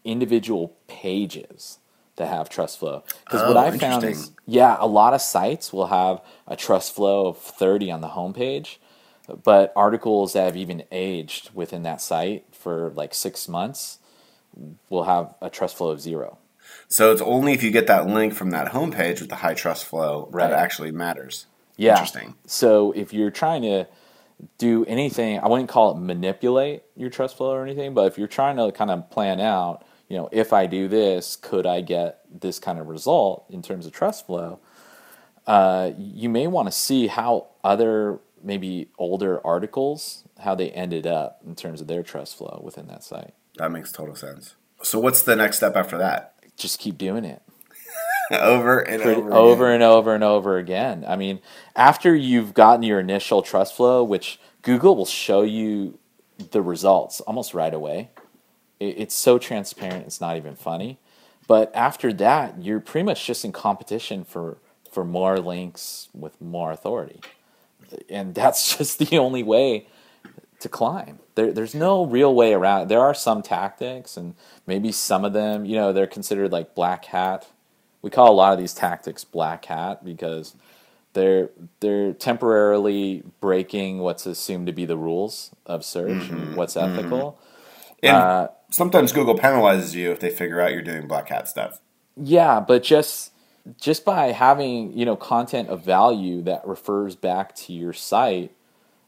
individual 0.05 0.77
pages 0.87 1.79
that 2.17 2.27
have 2.27 2.49
trust 2.49 2.79
flow. 2.79 3.03
Because 3.25 3.41
what 3.41 3.57
Oh, 3.57 3.59
I 3.59 3.77
found 3.77 4.03
is, 4.03 4.31
yeah, 4.45 4.77
a 4.79 4.87
lot 4.87 5.13
of 5.13 5.21
sites 5.21 5.73
will 5.73 5.87
have 5.87 6.21
a 6.47 6.55
trust 6.55 6.95
flow 6.95 7.27
of 7.27 7.37
30 7.37 7.91
on 7.91 8.01
the 8.01 8.09
homepage, 8.09 8.77
but 9.43 9.73
articles 9.75 10.33
that 10.33 10.45
have 10.45 10.55
even 10.57 10.83
aged 10.91 11.49
within 11.53 11.83
that 11.83 12.01
site 12.01 12.45
for 12.53 12.91
like 12.95 13.13
six 13.13 13.47
months 13.47 13.99
will 14.89 15.03
have 15.03 15.35
a 15.41 15.49
trust 15.49 15.75
flow 15.77 15.89
of 15.89 15.99
zero. 15.99 16.37
So 16.87 17.11
it's 17.11 17.21
only 17.21 17.53
if 17.53 17.63
you 17.63 17.71
get 17.71 17.87
that 17.87 18.07
link 18.07 18.33
from 18.33 18.51
that 18.51 18.71
homepage 18.71 19.19
with 19.19 19.29
the 19.29 19.35
high 19.37 19.53
trust 19.53 19.85
flow 19.85 20.29
Right. 20.31 20.49
that 20.49 20.57
actually 20.57 20.91
matters. 20.91 21.47
Yeah. 21.77 21.91
Interesting. 21.93 22.35
So 22.45 22.91
if 22.93 23.11
you're 23.13 23.31
trying 23.31 23.63
to 23.63 23.87
do 24.57 24.85
anything, 24.85 25.39
I 25.39 25.47
wouldn't 25.47 25.69
call 25.69 25.91
it 25.91 25.99
manipulate 25.99 26.83
your 26.95 27.09
trust 27.09 27.37
flow 27.37 27.51
or 27.51 27.63
anything, 27.63 27.93
but 27.93 28.05
if 28.07 28.17
you're 28.17 28.27
trying 28.27 28.57
to 28.57 28.71
kind 28.71 28.91
of 28.91 29.09
plan 29.09 29.39
out, 29.41 29.83
you 30.07 30.17
know, 30.17 30.29
if 30.31 30.53
I 30.53 30.65
do 30.65 30.87
this, 30.87 31.35
could 31.35 31.65
I 31.65 31.81
get 31.81 32.21
this 32.31 32.59
kind 32.59 32.79
of 32.79 32.87
result 32.87 33.45
in 33.49 33.61
terms 33.61 33.85
of 33.85 33.91
trust 33.91 34.25
flow? 34.25 34.59
Uh, 35.47 35.91
you 35.97 36.29
may 36.29 36.47
want 36.47 36.67
to 36.67 36.71
see 36.71 37.07
how 37.07 37.47
other 37.63 38.19
maybe 38.43 38.89
older 38.97 39.45
articles 39.45 40.23
how 40.39 40.53
they 40.53 40.69
ended 40.71 41.07
up 41.07 41.41
in 41.45 41.55
terms 41.55 41.81
of 41.81 41.87
their 41.87 42.03
trust 42.03 42.37
flow 42.37 42.61
within 42.63 42.87
that 42.87 43.03
site. 43.03 43.33
That 43.57 43.71
makes 43.71 43.91
total 43.91 44.15
sense. 44.15 44.55
So 44.83 44.99
what's 44.99 45.21
the 45.21 45.35
next 45.35 45.57
step 45.57 45.75
after 45.75 45.97
that? 45.97 46.33
Just 46.57 46.79
keep 46.79 46.97
doing 46.97 47.25
it. 47.25 47.41
over 48.31 48.79
and 48.79 49.01
pretty- 49.01 49.21
over. 49.21 49.33
over, 49.33 49.67
again. 49.69 49.75
and 49.75 49.83
over 49.83 50.15
and 50.15 50.23
over 50.23 50.57
again. 50.57 51.05
I 51.07 51.15
mean, 51.15 51.39
after 51.75 52.15
you've 52.15 52.53
gotten 52.53 52.83
your 52.83 52.99
initial 52.99 53.41
trust 53.41 53.75
flow, 53.75 54.03
which 54.03 54.39
Google 54.61 54.95
will 54.95 55.05
show 55.05 55.41
you 55.43 55.97
the 56.51 56.61
results 56.61 57.21
almost 57.21 57.53
right 57.53 57.73
away. 57.73 58.09
It, 58.79 58.99
it's 58.99 59.15
so 59.15 59.37
transparent; 59.37 60.05
it's 60.05 60.21
not 60.21 60.37
even 60.37 60.55
funny. 60.55 60.99
But 61.47 61.75
after 61.75 62.13
that, 62.13 62.61
you're 62.63 62.79
pretty 62.79 63.05
much 63.05 63.25
just 63.25 63.45
in 63.45 63.51
competition 63.51 64.23
for 64.23 64.57
for 64.91 65.05
more 65.05 65.39
links 65.39 66.09
with 66.13 66.41
more 66.41 66.71
authority, 66.71 67.21
and 68.09 68.35
that's 68.35 68.77
just 68.79 68.99
the 68.99 69.17
only 69.17 69.43
way 69.43 69.87
to 70.59 70.69
climb. 70.69 71.19
There, 71.35 71.51
there's 71.53 71.75
no 71.75 72.05
real 72.05 72.33
way 72.33 72.53
around. 72.53 72.87
There 72.89 73.01
are 73.01 73.13
some 73.13 73.41
tactics, 73.41 74.17
and 74.17 74.35
maybe 74.67 74.91
some 74.91 75.25
of 75.25 75.33
them, 75.33 75.65
you 75.65 75.75
know, 75.75 75.93
they're 75.93 76.07
considered 76.07 76.51
like 76.51 76.75
black 76.75 77.05
hat. 77.05 77.47
We 78.01 78.09
call 78.09 78.31
a 78.31 78.35
lot 78.35 78.53
of 78.53 78.59
these 78.59 78.73
tactics 78.73 79.23
black 79.23 79.65
hat 79.65 80.05
because 80.05 80.55
they're 81.13 81.49
they're 81.81 82.13
temporarily 82.13 83.23
breaking 83.41 83.99
what's 83.99 84.25
assumed 84.25 84.67
to 84.67 84.73
be 84.73 84.85
the 84.85 84.97
rules 84.97 85.51
of 85.65 85.83
search 85.85 86.29
and 86.29 86.55
what's 86.55 86.77
ethical. 86.77 87.39
And 88.03 88.15
Uh, 88.17 88.47
sometimes 88.71 89.11
Google 89.11 89.37
penalizes 89.37 89.93
you 89.93 90.11
if 90.11 90.19
they 90.19 90.29
figure 90.29 90.61
out 90.61 90.71
you're 90.71 90.81
doing 90.81 91.07
black 91.07 91.29
hat 91.29 91.47
stuff. 91.47 91.79
Yeah, 92.15 92.59
but 92.59 92.83
just 92.83 93.31
just 93.79 94.05
by 94.05 94.27
having 94.27 94.97
you 94.97 95.05
know 95.05 95.15
content 95.15 95.69
of 95.69 95.83
value 95.83 96.41
that 96.43 96.65
refers 96.67 97.15
back 97.15 97.55
to 97.55 97.73
your 97.73 97.93
site 97.93 98.51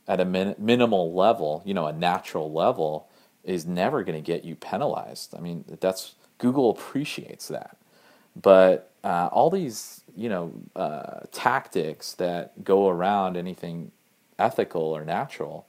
at 0.07 0.19
a 0.19 0.25
min- 0.25 0.55
minimal 0.57 1.13
level, 1.13 1.61
you 1.65 1.73
know, 1.73 1.85
a 1.87 1.93
natural 1.93 2.51
level, 2.51 3.07
is 3.43 3.65
never 3.65 4.03
going 4.03 4.15
to 4.21 4.25
get 4.25 4.43
you 4.45 4.55
penalized. 4.55 5.35
I 5.35 5.39
mean, 5.39 5.65
that's 5.79 6.15
Google 6.37 6.69
appreciates 6.69 7.47
that, 7.49 7.77
but 8.41 8.91
uh, 9.03 9.29
all 9.31 9.49
these 9.49 10.01
you 10.15 10.29
know 10.29 10.53
uh, 10.75 11.21
tactics 11.31 12.13
that 12.15 12.63
go 12.63 12.89
around 12.89 13.37
anything 13.37 13.91
ethical 14.39 14.81
or 14.81 15.05
natural, 15.05 15.65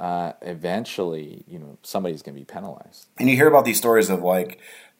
uh, 0.00 0.32
eventually, 0.42 1.44
you 1.46 1.58
know, 1.60 1.78
somebody's 1.82 2.22
going 2.22 2.34
to 2.34 2.40
be 2.40 2.44
penalized. 2.44 3.06
And 3.18 3.30
you 3.30 3.36
hear 3.36 3.48
about 3.48 3.64
these 3.66 3.78
stories 3.78 4.10
of 4.10 4.22
like 4.22 4.58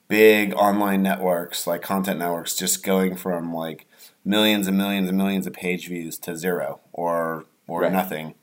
big 0.09 0.55
online 0.55 1.03
networks, 1.03 1.67
like 1.67 1.83
content 1.83 2.19
networks, 2.21 2.55
just 2.57 2.85
going 2.85 3.17
from 3.17 3.55
like 3.55 3.87
millions 4.25 4.69
and 4.69 4.77
millions 4.79 5.09
and 5.09 5.19
millions 5.19 5.47
of 5.47 5.55
page 5.55 5.89
views 5.89 6.19
to 6.21 6.37
zero 6.37 6.81
or 6.93 7.47
or 7.67 7.83
Right. 7.83 7.93
nothing 7.93 8.35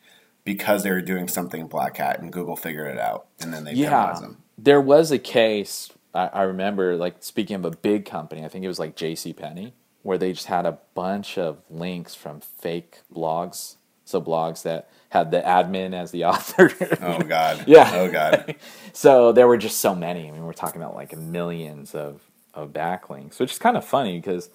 because 0.46 0.84
they 0.84 0.90
were 0.92 1.02
doing 1.02 1.28
something 1.28 1.68
black 1.68 1.98
hat 1.98 2.20
and 2.22 2.32
Google 2.34 2.56
figured 2.56 2.88
it 2.88 3.00
out 3.00 3.28
and 3.40 3.54
then 3.54 3.64
they 3.66 3.74
yeah, 3.74 3.90
penalized 3.90 4.24
them. 4.24 4.44
there 4.58 4.82
was 4.82 5.12
a 5.12 5.20
case 5.20 5.92
I, 6.14 6.28
I 6.28 6.42
remember, 6.44 6.96
like 6.96 7.18
speaking 7.20 7.56
of 7.58 7.66
a 7.66 7.72
big 7.72 8.06
company, 8.06 8.44
I 8.44 8.48
think 8.48 8.64
it 8.66 8.68
was 8.70 8.80
like 8.80 8.96
J.C. 8.96 9.34
Penney, 9.34 9.74
where 10.04 10.18
they 10.18 10.32
just 10.34 10.48
had 10.48 10.66
a 10.66 10.80
bunch 10.96 11.38
of 11.38 11.60
links 11.70 12.16
from 12.16 12.40
fake 12.40 13.02
blogs, 13.14 13.76
so 14.08 14.22
blogs 14.22 14.64
that 14.64 14.90
had 15.10 15.32
the 15.32 15.42
admin 15.42 15.94
as 15.94 16.12
the 16.12 16.26
author. 16.32 16.72
Oh 17.02 17.20
god. 17.20 17.64
Yeah. 17.68 17.92
Oh 17.94 18.10
god. 18.10 18.56
so 18.94 19.32
there 19.32 19.48
were 19.48 19.58
just 19.58 19.80
so 19.80 19.94
many. 19.94 20.28
I 20.28 20.32
mean, 20.32 20.46
we're 20.46 20.54
talking 20.54 20.82
about 20.82 20.96
like 20.96 21.16
millions 21.18 21.94
of 21.94 22.22
of 22.54 22.72
backlinks, 22.72 23.40
which 23.40 23.52
is 23.52 23.60
kind 23.60 23.78
of 23.78 23.86
funny 23.86 24.18
because 24.18 24.50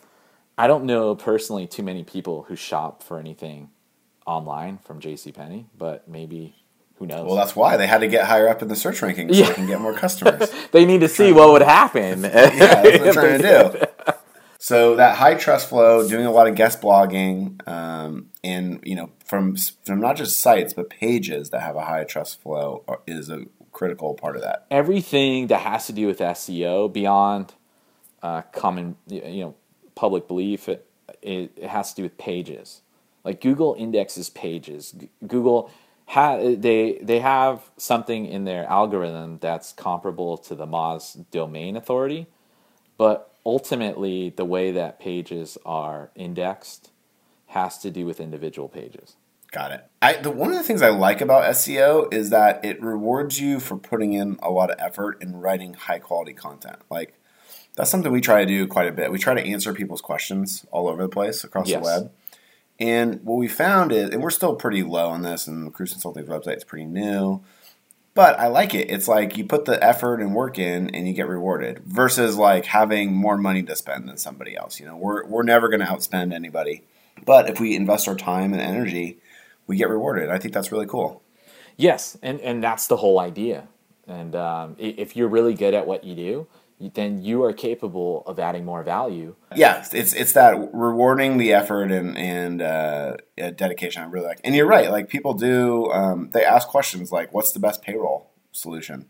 I 0.58 0.66
don't 0.66 0.84
know 0.84 1.14
personally 1.14 1.66
too 1.66 1.82
many 1.82 2.02
people 2.02 2.44
who 2.48 2.56
shop 2.56 3.02
for 3.02 3.18
anything 3.20 3.70
online 4.26 4.78
from 4.78 5.00
JCPenney, 5.00 5.66
but 5.76 6.08
maybe 6.08 6.54
who 6.96 7.06
knows? 7.06 7.26
Well, 7.26 7.36
that's 7.36 7.54
why 7.54 7.76
they 7.76 7.86
had 7.86 8.00
to 8.00 8.08
get 8.08 8.26
higher 8.26 8.48
up 8.48 8.62
in 8.62 8.68
the 8.68 8.76
search 8.76 9.00
rankings 9.00 9.34
so 9.34 9.44
they 9.44 9.54
can 9.54 9.66
get 9.66 9.80
more 9.80 9.92
customers. 9.94 10.50
they 10.72 10.84
need 10.84 11.00
to 11.00 11.08
see 11.08 11.32
what 11.32 11.50
would 11.52 11.62
happen. 11.62 12.22
yeah, 12.22 12.30
that's 12.30 12.84
what 12.84 13.02
they're 13.02 13.12
trying 13.12 13.40
to 13.42 13.72
do. 14.06 14.14
So 14.62 14.94
that 14.94 15.16
high 15.16 15.34
trust 15.34 15.68
flow, 15.68 16.08
doing 16.08 16.24
a 16.24 16.30
lot 16.30 16.46
of 16.46 16.54
guest 16.54 16.80
blogging, 16.80 17.66
um, 17.66 18.28
and 18.44 18.78
you 18.84 18.94
know, 18.94 19.10
from 19.24 19.56
from 19.56 19.98
not 20.00 20.14
just 20.14 20.38
sites 20.38 20.72
but 20.72 20.88
pages 20.88 21.50
that 21.50 21.62
have 21.62 21.74
a 21.74 21.84
high 21.84 22.04
trust 22.04 22.40
flow 22.40 22.84
is 23.04 23.28
a 23.28 23.46
critical 23.72 24.14
part 24.14 24.36
of 24.36 24.42
that. 24.42 24.66
everything 24.70 25.48
that 25.48 25.62
has 25.62 25.88
to 25.88 25.92
do 25.92 26.06
with 26.06 26.20
SEO 26.20 26.92
beyond 26.92 27.54
uh, 28.22 28.42
common, 28.52 28.94
you 29.08 29.40
know, 29.40 29.56
public 29.96 30.28
belief. 30.28 30.68
It, 30.68 30.86
it, 31.20 31.64
has 31.64 31.90
to 31.90 31.96
do 31.96 32.02
with 32.04 32.16
pages. 32.16 32.82
Like 33.24 33.40
Google 33.40 33.74
indexes 33.76 34.30
pages. 34.30 34.94
Google 35.26 35.72
ha- 36.06 36.38
they 36.38 37.00
they 37.02 37.18
have 37.18 37.68
something 37.76 38.26
in 38.26 38.44
their 38.44 38.64
algorithm 38.66 39.38
that's 39.40 39.72
comparable 39.72 40.38
to 40.38 40.54
the 40.54 40.66
Moz 40.68 41.24
domain 41.32 41.76
authority, 41.76 42.28
but 42.96 43.31
ultimately 43.44 44.30
the 44.30 44.44
way 44.44 44.70
that 44.72 45.00
pages 45.00 45.58
are 45.64 46.10
indexed 46.14 46.90
has 47.46 47.78
to 47.78 47.90
do 47.90 48.06
with 48.06 48.20
individual 48.20 48.68
pages. 48.68 49.16
Got 49.50 49.72
it. 49.72 49.84
I 50.00 50.14
the 50.14 50.30
one 50.30 50.50
of 50.50 50.56
the 50.56 50.62
things 50.62 50.80
I 50.80 50.88
like 50.88 51.20
about 51.20 51.44
SEO 51.52 52.12
is 52.12 52.30
that 52.30 52.64
it 52.64 52.82
rewards 52.82 53.38
you 53.38 53.60
for 53.60 53.76
putting 53.76 54.14
in 54.14 54.38
a 54.42 54.50
lot 54.50 54.70
of 54.70 54.76
effort 54.78 55.22
in 55.22 55.36
writing 55.36 55.74
high 55.74 55.98
quality 55.98 56.32
content. 56.32 56.76
Like 56.90 57.14
that's 57.76 57.90
something 57.90 58.10
we 58.10 58.22
try 58.22 58.40
to 58.40 58.46
do 58.46 58.66
quite 58.66 58.88
a 58.88 58.92
bit. 58.92 59.12
We 59.12 59.18
try 59.18 59.34
to 59.34 59.42
answer 59.46 59.74
people's 59.74 60.00
questions 60.00 60.64
all 60.70 60.88
over 60.88 61.02
the 61.02 61.08
place 61.08 61.44
across 61.44 61.68
Yes. 61.68 61.80
the 61.80 61.84
web. 61.84 62.12
And 62.80 63.22
what 63.22 63.36
we 63.36 63.46
found 63.48 63.92
is, 63.92 64.08
and 64.10 64.22
we're 64.22 64.30
still 64.30 64.56
pretty 64.56 64.82
low 64.82 65.08
on 65.08 65.22
this, 65.22 65.46
and 65.46 65.72
Kruze 65.72 65.92
Consulting's 65.92 66.28
website 66.28 66.56
is 66.56 66.64
pretty 66.64 66.86
new, 66.86 67.42
but 68.14 68.38
I 68.38 68.48
like 68.48 68.74
it. 68.74 68.90
It's 68.90 69.08
like 69.08 69.36
you 69.36 69.44
put 69.44 69.64
the 69.64 69.82
effort 69.82 70.20
and 70.20 70.34
work 70.34 70.58
in, 70.58 70.90
and 70.90 71.08
you 71.08 71.14
get 71.14 71.28
rewarded. 71.28 71.80
Versus 71.84 72.36
like 72.36 72.66
having 72.66 73.14
more 73.14 73.36
money 73.36 73.62
to 73.62 73.76
spend 73.76 74.08
than 74.08 74.16
somebody 74.18 74.56
else. 74.56 74.78
You 74.80 74.86
know, 74.86 74.96
we're 74.96 75.26
we're 75.26 75.42
never 75.42 75.68
going 75.68 75.80
to 75.80 75.86
outspend 75.86 76.34
anybody, 76.34 76.84
but 77.24 77.48
if 77.48 77.60
we 77.60 77.74
invest 77.74 78.08
our 78.08 78.16
time 78.16 78.52
and 78.52 78.62
energy, 78.62 79.18
we 79.66 79.76
get 79.76 79.88
rewarded. 79.88 80.30
I 80.30 80.38
think 80.38 80.54
that's 80.54 80.72
really 80.72 80.86
cool. 80.86 81.22
Yes, 81.76 82.18
and 82.22 82.40
and 82.40 82.62
that's 82.62 82.86
the 82.86 82.98
whole 82.98 83.18
idea. 83.18 83.68
And 84.06 84.34
um, 84.34 84.76
if 84.78 85.16
you're 85.16 85.28
really 85.28 85.54
good 85.54 85.74
at 85.74 85.86
what 85.86 86.04
you 86.04 86.14
do, 86.14 86.46
then 86.94 87.22
you 87.22 87.42
are 87.44 87.52
capable 87.52 88.22
of 88.26 88.38
adding 88.38 88.64
more 88.64 88.82
value. 88.82 89.36
Yeah, 89.54 89.84
it's 89.92 90.12
it's 90.12 90.32
that 90.32 90.70
rewarding 90.72 91.38
the 91.38 91.52
effort 91.52 91.90
and 91.90 92.16
and 92.16 92.62
uh, 92.62 93.16
dedication. 93.36 94.02
I 94.02 94.06
really 94.06 94.26
like. 94.26 94.40
And 94.44 94.54
you're 94.54 94.66
right. 94.66 94.90
Like 94.90 95.08
people 95.08 95.34
do, 95.34 95.90
um, 95.92 96.30
they 96.32 96.44
ask 96.44 96.68
questions 96.68 97.12
like, 97.12 97.32
"What's 97.32 97.52
the 97.52 97.60
best 97.60 97.82
payroll 97.82 98.30
solution?" 98.52 99.08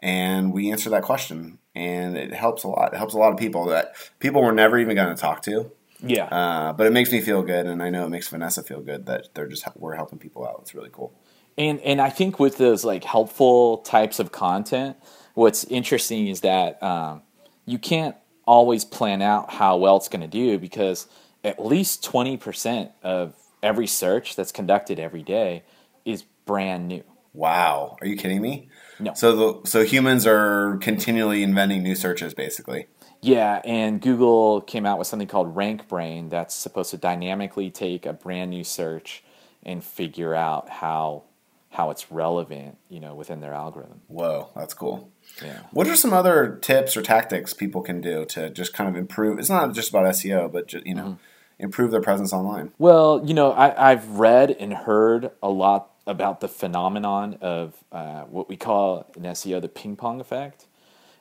And 0.00 0.52
we 0.52 0.72
answer 0.72 0.90
that 0.90 1.02
question, 1.02 1.58
and 1.74 2.16
it 2.16 2.34
helps 2.34 2.64
a 2.64 2.68
lot. 2.68 2.92
It 2.92 2.96
helps 2.96 3.14
a 3.14 3.18
lot 3.18 3.32
of 3.32 3.38
people 3.38 3.66
that 3.66 3.94
people 4.18 4.42
were 4.42 4.52
never 4.52 4.78
even 4.78 4.96
going 4.96 5.14
to 5.14 5.20
talk 5.20 5.42
to. 5.42 5.70
Yeah. 6.04 6.24
Uh, 6.24 6.72
but 6.72 6.86
it 6.86 6.92
makes 6.92 7.12
me 7.12 7.20
feel 7.20 7.42
good, 7.42 7.66
and 7.66 7.82
I 7.82 7.90
know 7.90 8.04
it 8.06 8.10
makes 8.10 8.28
Vanessa 8.28 8.62
feel 8.62 8.80
good 8.80 9.06
that 9.06 9.34
they're 9.34 9.46
just 9.46 9.64
we're 9.76 9.94
helping 9.94 10.18
people 10.18 10.46
out. 10.46 10.58
It's 10.62 10.74
really 10.74 10.90
cool. 10.92 11.14
And 11.56 11.80
and 11.80 12.00
I 12.00 12.10
think 12.10 12.40
with 12.40 12.58
those 12.58 12.84
like 12.84 13.04
helpful 13.04 13.78
types 13.78 14.18
of 14.18 14.32
content, 14.32 14.96
what's 15.34 15.64
interesting 15.64 16.28
is 16.28 16.40
that 16.40 16.82
um, 16.82 17.22
you 17.66 17.78
can't 17.78 18.16
always 18.44 18.84
plan 18.84 19.22
out 19.22 19.52
how 19.52 19.76
well 19.76 19.96
it's 19.96 20.08
going 20.08 20.20
to 20.20 20.26
do 20.26 20.58
because 20.58 21.06
at 21.44 21.64
least 21.64 22.02
twenty 22.04 22.36
percent 22.36 22.90
of 23.02 23.34
every 23.62 23.86
search 23.86 24.36
that's 24.36 24.52
conducted 24.52 24.98
every 24.98 25.22
day 25.22 25.62
is 26.04 26.24
brand 26.44 26.88
new. 26.88 27.04
Wow, 27.34 27.96
are 28.00 28.06
you 28.06 28.16
kidding 28.16 28.42
me? 28.42 28.68
No. 29.00 29.14
So 29.14 29.60
the 29.62 29.68
so 29.68 29.84
humans 29.84 30.26
are 30.26 30.76
continually 30.78 31.42
inventing 31.42 31.82
new 31.82 31.94
searches, 31.94 32.34
basically. 32.34 32.86
Yeah, 33.22 33.60
and 33.64 34.00
Google 34.00 34.60
came 34.60 34.84
out 34.84 34.98
with 34.98 35.06
something 35.06 35.28
called 35.28 35.54
RankBrain 35.54 36.28
that's 36.28 36.54
supposed 36.54 36.90
to 36.90 36.98
dynamically 36.98 37.70
take 37.70 38.04
a 38.04 38.12
brand 38.12 38.50
new 38.50 38.64
search 38.64 39.22
and 39.62 39.82
figure 39.82 40.34
out 40.34 40.68
how 40.68 41.22
how 41.72 41.88
it's 41.90 42.12
relevant, 42.12 42.76
you 42.90 43.00
know, 43.00 43.14
within 43.14 43.40
their 43.40 43.54
algorithm. 43.54 44.02
Whoa, 44.06 44.50
that's 44.54 44.74
cool. 44.74 45.10
Yeah. 45.42 45.60
What 45.70 45.88
are 45.88 45.96
some 45.96 46.12
other 46.12 46.58
tips 46.60 46.96
or 46.96 47.02
tactics 47.02 47.54
people 47.54 47.80
can 47.80 48.02
do 48.02 48.26
to 48.26 48.50
just 48.50 48.74
kind 48.74 48.90
of 48.90 48.96
improve? 48.96 49.38
It's 49.38 49.48
not 49.48 49.72
just 49.74 49.88
about 49.88 50.04
SEO, 50.04 50.52
but 50.52 50.68
just, 50.68 50.86
you 50.86 50.94
know, 50.94 51.18
improve 51.58 51.90
their 51.90 52.02
presence 52.02 52.32
online. 52.32 52.72
Well, 52.78 53.22
you 53.24 53.32
know, 53.32 53.52
I, 53.52 53.90
I've 53.90 54.06
read 54.10 54.50
and 54.50 54.74
heard 54.74 55.30
a 55.42 55.48
lot 55.48 55.90
about 56.06 56.40
the 56.40 56.48
phenomenon 56.48 57.38
of 57.40 57.82
uh, 57.90 58.22
what 58.24 58.50
we 58.50 58.56
call 58.56 59.10
in 59.16 59.22
SEO 59.22 59.62
the 59.62 59.68
ping 59.68 59.96
pong 59.96 60.20
effect. 60.20 60.66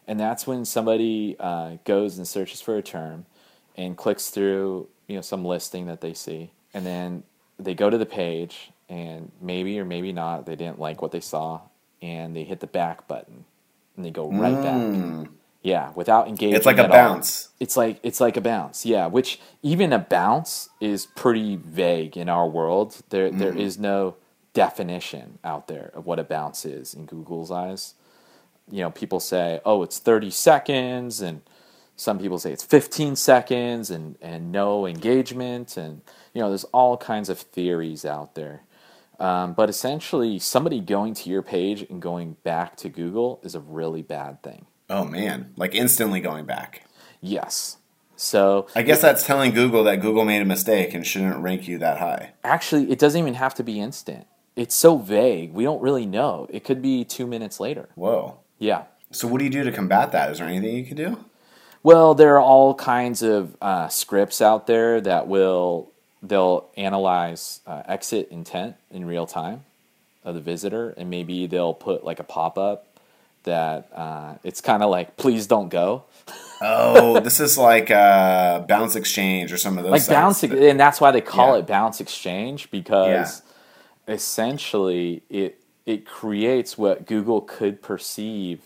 And 0.06 0.20
that's 0.20 0.46
when 0.46 0.66
somebody 0.66 1.38
uh, 1.40 1.78
goes 1.86 2.18
and 2.18 2.28
searches 2.28 2.60
for 2.60 2.76
a 2.76 2.82
term 2.82 3.26
and 3.78 3.96
clicks 3.96 4.30
through, 4.30 4.90
you 5.08 5.16
know, 5.16 5.22
some 5.22 5.46
listing 5.46 5.86
that 5.88 6.02
they 6.02 6.14
see. 6.14 6.52
And 6.74 6.86
then 6.86 7.24
they 7.58 7.74
go 7.74 7.90
to 7.90 7.98
the 7.98 8.06
page 8.06 8.72
and 8.92 9.32
maybe 9.42 9.80
or 9.80 9.86
maybe 9.86 10.12
not, 10.12 10.46
they 10.46 10.58
didn't 10.58 10.78
like 10.78 11.02
what 11.02 11.12
they 11.12 11.22
saw 11.22 11.62
and 12.02 12.36
they 12.36 12.44
hit 12.44 12.60
the 12.60 12.68
back 12.68 13.08
button 13.08 13.46
and 13.96 14.06
they 14.06 14.12
go 14.12 14.30
right 14.30 14.62
back. 14.62 15.30
Yeah, 15.64 15.92
without 15.96 16.28
engaging. 16.28 16.56
Mm. 16.56 16.58
It's 16.58 16.66
like 16.66 16.78
a 16.78 16.84
all. 16.84 16.90
bounce. 16.90 17.50
It's 17.60 17.78
like 17.78 18.00
it's 18.04 18.20
like 18.20 18.36
a 18.36 18.42
bounce, 18.42 18.86
yeah. 18.86 19.06
Which 19.06 19.40
even 19.62 19.94
a 19.94 20.00
bounce 20.00 20.70
is 20.82 21.06
pretty 21.06 21.56
vague 21.56 22.18
in 22.18 22.28
our 22.30 22.48
world. 22.48 22.98
There 23.10 23.32
there 23.32 23.56
is 23.56 23.78
no 23.78 24.16
definition 24.54 25.40
out 25.44 25.68
there 25.68 25.92
of 25.94 26.06
what 26.06 26.20
a 26.20 26.24
bounce 26.24 26.66
is 26.66 26.94
in 26.94 27.06
Google's 27.06 27.52
eyes. 27.52 27.94
You 28.70 28.82
know, 28.82 28.90
people 28.90 29.20
say, 29.20 29.62
"Oh, 29.64 29.84
it's 29.84 30.00
thirty 30.00 30.32
seconds," 30.32 31.22
and 31.22 31.42
some 31.96 32.18
people 32.18 32.40
say 32.40 32.52
it's 32.52 32.66
fifteen 32.66 33.16
seconds, 33.16 33.92
and 33.92 34.18
and 34.20 34.52
no 34.52 34.88
engagement, 34.88 35.78
and 35.78 36.02
you 36.34 36.42
know, 36.42 36.50
there's 36.50 36.66
all 36.66 36.98
kinds 36.98 37.30
of 37.30 37.40
theories 37.40 38.04
out 38.04 38.34
there. 38.34 38.64
Um, 39.22 39.54
but 39.54 39.70
essentially, 39.70 40.40
somebody 40.40 40.80
going 40.80 41.14
to 41.14 41.30
your 41.30 41.44
page 41.44 41.84
and 41.84 42.02
going 42.02 42.38
back 42.44 42.76
to 42.78 42.90
Google 42.90 43.40
is 43.44 43.54
a 43.54 43.60
really 43.60 44.02
bad 44.02 44.42
thing. 44.42 44.66
Oh 44.90 45.06
man, 45.06 45.54
like 45.56 45.76
instantly 45.76 46.22
going 46.22 46.46
back. 46.46 46.88
Yes. 47.22 47.78
So 48.16 48.66
I 48.76 48.82
guess 48.82 49.00
that's 49.00 49.24
telling 49.24 49.52
Google 49.52 49.84
that 49.84 50.02
Google 50.02 50.26
made 50.26 50.42
a 50.42 50.46
mistake 50.46 50.96
and 50.96 51.06
shouldn't 51.06 51.38
rank 51.38 51.68
you 51.68 51.78
that 51.78 52.00
high. 52.00 52.34
actually, 52.44 52.92
it 52.92 52.98
doesn't 52.98 53.20
even 53.20 53.36
have 53.36 53.54
to 53.56 53.64
be 53.64 53.80
instant. 53.80 54.26
It's 54.56 54.74
so 54.74 54.98
vague. 54.98 55.54
We 55.54 55.64
don't 55.66 55.82
really 55.82 56.08
know. 56.08 56.48
It 56.50 56.64
could 56.64 56.82
be 56.82 57.06
two 57.06 57.28
minutes 57.28 57.60
later. 57.60 57.90
Whoa. 57.94 58.40
Yeah. 58.58 58.86
So 59.12 59.28
what 59.28 59.38
do 59.38 59.46
you 59.46 59.52
do 59.52 59.64
to 59.64 59.72
combat 59.72 60.12
that? 60.14 60.32
Is 60.32 60.40
there 60.40 60.48
anything 60.48 60.76
you 60.76 60.86
can 60.86 60.98
do? 60.98 61.26
Well, 61.84 62.16
there 62.16 62.36
are 62.36 62.42
all 62.42 62.74
kinds 62.74 63.22
of 63.22 63.56
uh, 63.62 63.88
scripts 63.88 64.42
out 64.42 64.68
there 64.68 65.00
that 65.02 65.28
will 65.28 65.91
they'll 66.22 66.70
analyze 66.78 67.62
uh, 67.66 67.84
exit 67.88 68.30
intent 68.32 68.76
in 68.92 69.06
real 69.06 69.26
time 69.26 69.64
of 70.24 70.36
the 70.36 70.42
visitor, 70.42 70.94
and 70.98 71.10
maybe 71.10 71.48
they'll 71.48 71.74
put 71.74 72.04
like 72.04 72.20
a 72.20 72.24
pop 72.24 72.58
up 72.58 72.88
that 73.44 73.90
uh, 73.96 74.36
it's 74.44 74.62
kind 74.62 74.84
of 74.84 74.90
like 74.92 75.18
please 75.18 75.48
don't 75.48 75.70
go. 75.70 76.04
Oh, 76.62 77.20
this 77.24 77.40
is 77.40 77.58
like 77.58 77.90
uh, 77.90 78.60
Bounce 78.62 78.96
Exchange 78.96 79.52
or 79.52 79.58
some 79.58 79.78
of 79.80 79.84
those. 79.84 79.92
like 79.92 80.08
bounce 80.08 80.42
that- 80.42 80.52
and 80.54 80.80
that's 80.80 81.02
why 81.02 81.10
they 81.12 81.22
call 81.22 81.54
Yeah. 81.56 81.60
it 81.60 81.68
bounce 81.68 82.00
exchange 82.00 82.70
because 82.70 83.42
essentially 84.08 85.24
it 85.30 85.60
it 85.86 86.06
creates 86.06 86.78
what 86.78 87.06
google 87.08 87.42
could 87.42 87.82
perceive 87.82 88.62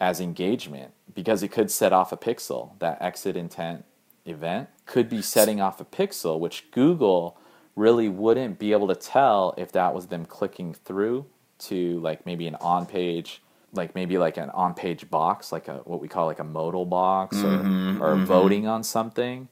as 0.00 0.20
engagement 0.20 0.92
because 1.14 1.42
it 1.42 1.48
could 1.48 1.70
set 1.70 1.92
off 1.92 2.12
a 2.12 2.16
pixel 2.16 2.70
that 2.78 3.00
exit 3.00 3.36
intent 3.36 3.84
event 4.26 4.68
could 4.84 5.08
be 5.08 5.22
setting 5.22 5.60
off 5.60 5.80
a 5.80 5.84
pixel 5.84 6.38
which 6.38 6.70
google 6.70 7.38
really 7.74 8.08
wouldn't 8.08 8.58
be 8.58 8.72
able 8.72 8.88
to 8.88 8.94
tell 8.94 9.54
if 9.56 9.72
that 9.72 9.94
was 9.94 10.06
them 10.06 10.24
clicking 10.24 10.72
through 10.72 11.26
to 11.58 12.00
like 12.00 12.24
maybe 12.26 12.46
an 12.46 12.54
on 12.56 12.86
page 12.86 13.42
like 13.72 13.94
maybe 13.94 14.16
like 14.18 14.36
an 14.36 14.50
on 14.50 14.74
page 14.74 15.08
box 15.10 15.52
like 15.52 15.68
a 15.68 15.76
what 15.84 16.00
we 16.00 16.08
call 16.08 16.26
like 16.26 16.38
a 16.38 16.44
modal 16.44 16.86
box 16.86 17.36
or, 17.38 17.58
mm-hmm, 17.58 18.02
or 18.02 18.14
mm-hmm. 18.14 18.24
voting 18.24 18.66
on 18.66 18.82
something 18.82 19.48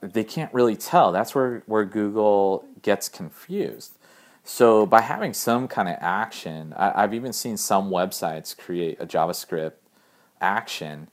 they 0.00 0.24
can't 0.24 0.52
really 0.54 0.76
tell. 0.76 1.12
That's 1.12 1.34
where, 1.34 1.62
where 1.66 1.84
Google 1.84 2.64
gets 2.82 3.08
confused. 3.08 3.98
So 4.44 4.86
by 4.86 5.02
having 5.02 5.34
some 5.34 5.68
kind 5.68 5.88
of 5.88 5.96
action, 6.00 6.72
I, 6.76 7.02
I've 7.02 7.14
even 7.14 7.32
seen 7.32 7.56
some 7.56 7.90
websites 7.90 8.56
create 8.56 8.98
a 9.00 9.06
JavaScript 9.06 9.72
action 10.40 11.08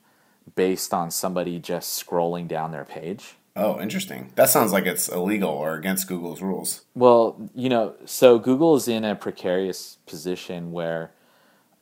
based 0.54 0.94
on 0.94 1.10
somebody 1.10 1.58
just 1.58 2.04
scrolling 2.04 2.46
down 2.46 2.72
their 2.72 2.84
page. 2.84 3.36
Oh, 3.56 3.80
interesting. 3.80 4.32
That 4.34 4.50
sounds 4.50 4.70
like 4.70 4.84
it's 4.84 5.08
illegal 5.08 5.48
or 5.48 5.74
against 5.74 6.06
Google's 6.06 6.42
rules. 6.42 6.82
Well, 6.94 7.50
you 7.54 7.70
know, 7.70 7.94
so 8.04 8.38
Google 8.38 8.76
is 8.76 8.86
in 8.86 9.02
a 9.04 9.16
precarious 9.16 9.96
position 10.06 10.72
where 10.72 11.12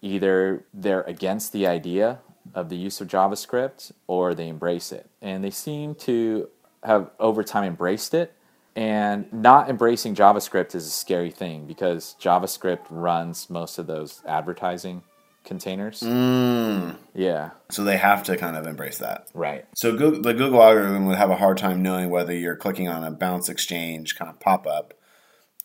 either 0.00 0.64
they're 0.72 1.02
against 1.02 1.52
the 1.52 1.66
idea 1.66 2.20
of 2.54 2.68
the 2.68 2.76
use 2.76 3.00
of 3.00 3.08
JavaScript 3.08 3.90
or 4.06 4.34
they 4.34 4.48
embrace 4.48 4.92
it. 4.92 5.10
And 5.20 5.42
they 5.42 5.50
seem 5.50 5.96
to 5.96 6.48
have 6.84 7.10
over 7.18 7.42
time 7.42 7.64
embraced 7.64 8.14
it. 8.14 8.34
And 8.76 9.32
not 9.32 9.70
embracing 9.70 10.14
JavaScript 10.14 10.74
is 10.74 10.86
a 10.86 10.90
scary 10.90 11.30
thing 11.30 11.66
because 11.66 12.16
JavaScript 12.20 12.86
runs 12.90 13.48
most 13.48 13.78
of 13.78 13.86
those 13.86 14.20
advertising 14.26 15.02
containers. 15.44 16.00
Mm. 16.00 16.96
Yeah, 17.14 17.50
So 17.70 17.84
they 17.84 17.96
have 17.96 18.24
to 18.24 18.36
kind 18.36 18.56
of 18.56 18.66
embrace 18.66 18.98
that. 18.98 19.28
right. 19.34 19.66
So 19.74 19.96
Google, 19.96 20.22
the 20.22 20.34
Google 20.34 20.62
algorithm 20.62 21.06
would 21.06 21.16
have 21.16 21.30
a 21.30 21.36
hard 21.36 21.58
time 21.58 21.82
knowing 21.82 22.10
whether 22.10 22.32
you're 22.32 22.56
clicking 22.56 22.88
on 22.88 23.04
a 23.04 23.10
bounce 23.10 23.48
exchange 23.48 24.16
kind 24.16 24.30
of 24.30 24.40
pop 24.40 24.66
up 24.66 24.94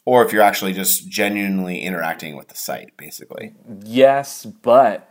or 0.05 0.25
if 0.25 0.33
you're 0.33 0.41
actually 0.41 0.73
just 0.73 1.09
genuinely 1.09 1.81
interacting 1.81 2.35
with 2.35 2.47
the 2.47 2.55
site, 2.55 2.95
basically. 2.97 3.53
Yes, 3.83 4.45
but 4.45 5.09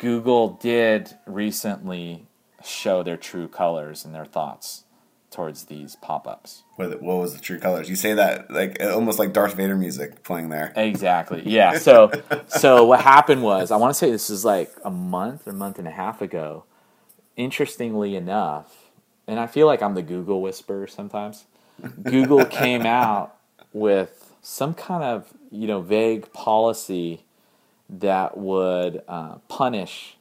Google 0.00 0.48
did 0.60 1.16
recently 1.26 2.26
show 2.64 3.02
their 3.02 3.16
true 3.16 3.46
colors 3.48 4.04
and 4.04 4.14
their 4.14 4.24
thoughts 4.24 4.84
towards 5.30 5.64
these 5.64 5.96
pop-ups. 5.96 6.62
What, 6.76 7.02
what 7.02 7.16
was 7.18 7.34
the 7.34 7.40
true 7.40 7.58
colors? 7.58 7.90
You 7.90 7.96
say 7.96 8.14
that 8.14 8.50
like 8.50 8.80
almost 8.80 9.18
like 9.18 9.32
Darth 9.32 9.54
Vader 9.54 9.76
music 9.76 10.22
playing 10.22 10.48
there. 10.48 10.72
Exactly. 10.76 11.42
Yeah. 11.44 11.78
So 11.78 12.10
so 12.46 12.84
what 12.84 13.00
happened 13.00 13.42
was 13.42 13.70
I 13.70 13.76
want 13.76 13.90
to 13.90 13.98
say 13.98 14.10
this 14.10 14.30
is 14.30 14.44
like 14.44 14.72
a 14.84 14.90
month 14.90 15.46
or 15.46 15.52
month 15.52 15.78
and 15.78 15.88
a 15.88 15.92
half 15.92 16.22
ago. 16.22 16.64
Interestingly 17.36 18.16
enough, 18.16 18.90
and 19.26 19.38
I 19.38 19.46
feel 19.46 19.66
like 19.66 19.82
I'm 19.82 19.94
the 19.94 20.02
Google 20.02 20.40
whisperer 20.40 20.86
sometimes. 20.86 21.44
Google 22.02 22.46
came 22.46 22.86
out 22.86 23.36
with 23.74 24.34
some 24.40 24.72
kind 24.72 25.02
of 25.02 25.32
you 25.50 25.66
know 25.66 25.82
vague 25.82 26.32
policy 26.32 27.24
that 27.90 28.36
would 28.36 29.02
uh, 29.06 29.36
punish 29.48 30.15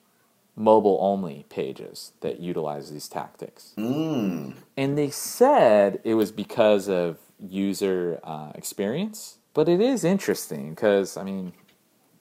mobile 0.56 0.98
only 1.02 1.46
pages 1.50 2.14
that 2.22 2.40
utilize 2.40 2.92
these 2.92 3.08
tactics. 3.08 3.74
Mm. 3.78 4.56
And 4.78 4.98
they 4.98 5.10
said 5.10 6.00
it 6.04 6.14
was 6.14 6.32
because 6.32 6.88
of 6.88 7.18
user 7.40 8.20
uh, 8.24 8.52
experience, 8.56 9.38
but 9.54 9.68
it 9.68 9.82
is 9.82 10.04
interesting 10.04 10.70
because 10.72 11.18
I 11.18 11.24
mean, 11.24 11.54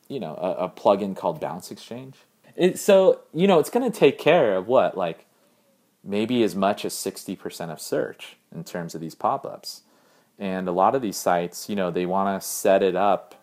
you 0.08 0.20
know, 0.20 0.34
a, 0.34 0.64
a 0.64 0.68
plugin 0.68 1.16
called 1.16 1.40
Bounce 1.40 1.70
Exchange. 1.70 2.16
It, 2.56 2.78
so 2.78 3.20
you 3.32 3.46
know, 3.46 3.58
it's 3.58 3.70
going 3.70 3.90
to 3.90 3.96
take 3.96 4.18
care 4.18 4.56
of 4.56 4.66
what 4.66 4.96
like 4.96 5.26
maybe 6.02 6.42
as 6.42 6.54
much 6.54 6.84
as 6.84 6.92
sixty 6.92 7.36
percent 7.36 7.70
of 7.70 7.80
search 7.80 8.36
in 8.54 8.64
terms 8.64 8.94
of 8.94 9.00
these 9.00 9.14
pop-ups. 9.14 9.82
And 10.38 10.66
a 10.66 10.72
lot 10.72 10.96
of 10.96 11.02
these 11.02 11.16
sites, 11.16 11.68
you 11.68 11.76
know, 11.76 11.92
they 11.92 12.06
want 12.06 12.40
to 12.40 12.46
set 12.46 12.82
it 12.82 12.96
up 12.96 13.36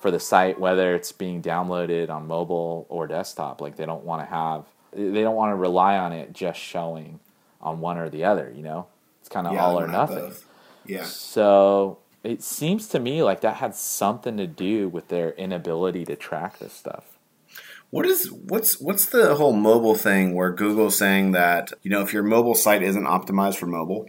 for 0.00 0.10
the 0.10 0.20
site 0.20 0.58
whether 0.60 0.94
it's 0.94 1.12
being 1.12 1.42
downloaded 1.42 2.08
on 2.10 2.26
mobile 2.26 2.86
or 2.88 3.06
desktop. 3.06 3.60
Like 3.60 3.76
they 3.76 3.86
don't 3.86 4.04
want 4.04 4.22
to 4.22 4.26
have 4.26 4.64
they 4.92 5.20
don't 5.22 5.36
want 5.36 5.50
to 5.50 5.56
rely 5.56 5.98
on 5.98 6.12
it 6.12 6.32
just 6.32 6.58
showing 6.58 7.20
on 7.60 7.80
one 7.80 7.98
or 7.98 8.08
the 8.08 8.24
other, 8.24 8.52
you 8.56 8.62
know? 8.62 8.86
It's 9.20 9.28
kind 9.28 9.46
of 9.46 9.52
Yeah, 9.52 9.64
all 9.64 9.78
or 9.80 9.86
nothing. 9.86 10.32
Yeah. 10.86 11.04
So 11.04 11.98
it 12.24 12.42
seems 12.42 12.88
to 12.88 12.98
me 12.98 13.22
like 13.22 13.40
that 13.42 13.56
had 13.56 13.74
something 13.74 14.36
to 14.38 14.46
do 14.46 14.88
with 14.88 15.08
their 15.08 15.32
inability 15.32 16.04
to 16.06 16.16
track 16.16 16.58
this 16.58 16.72
stuff. 16.72 17.04
What 17.90 18.06
is 18.06 18.30
what's 18.30 18.78
what's 18.80 19.06
the 19.06 19.34
whole 19.34 19.52
mobile 19.54 19.94
thing 19.94 20.34
where 20.34 20.50
Google's 20.52 20.96
saying 20.96 21.32
that 21.32 21.72
you 21.82 21.90
know 21.90 22.02
if 22.02 22.12
your 22.12 22.22
mobile 22.22 22.54
site 22.54 22.82
isn't 22.82 23.04
optimized 23.04 23.56
for 23.56 23.66
mobile, 23.66 24.08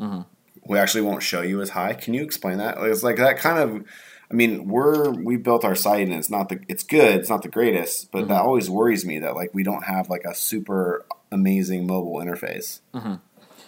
Mm-hmm. 0.00 0.22
we 0.66 0.78
actually 0.78 1.02
won't 1.02 1.22
show 1.22 1.40
you 1.40 1.60
as 1.62 1.70
high. 1.70 1.94
Can 1.94 2.14
you 2.14 2.22
explain 2.24 2.58
that? 2.58 2.76
It's 2.78 3.02
like 3.02 3.16
that 3.16 3.38
kind 3.38 3.58
of. 3.58 3.84
I 4.30 4.34
mean, 4.34 4.66
we're 4.68 5.10
we 5.10 5.36
built 5.36 5.64
our 5.64 5.74
site 5.74 6.02
and 6.08 6.14
it's 6.14 6.30
not 6.30 6.48
the 6.48 6.60
it's 6.68 6.82
good. 6.82 7.20
It's 7.20 7.28
not 7.28 7.42
the 7.42 7.48
greatest, 7.48 8.10
but 8.10 8.20
Mm-hmm. 8.20 8.28
that 8.28 8.42
always 8.42 8.70
worries 8.70 9.04
me 9.04 9.18
that 9.20 9.34
like 9.34 9.52
we 9.52 9.62
don't 9.62 9.84
have 9.84 10.08
like 10.08 10.24
a 10.24 10.34
super 10.34 11.04
amazing 11.30 11.86
mobile 11.86 12.14
interface. 12.16 12.80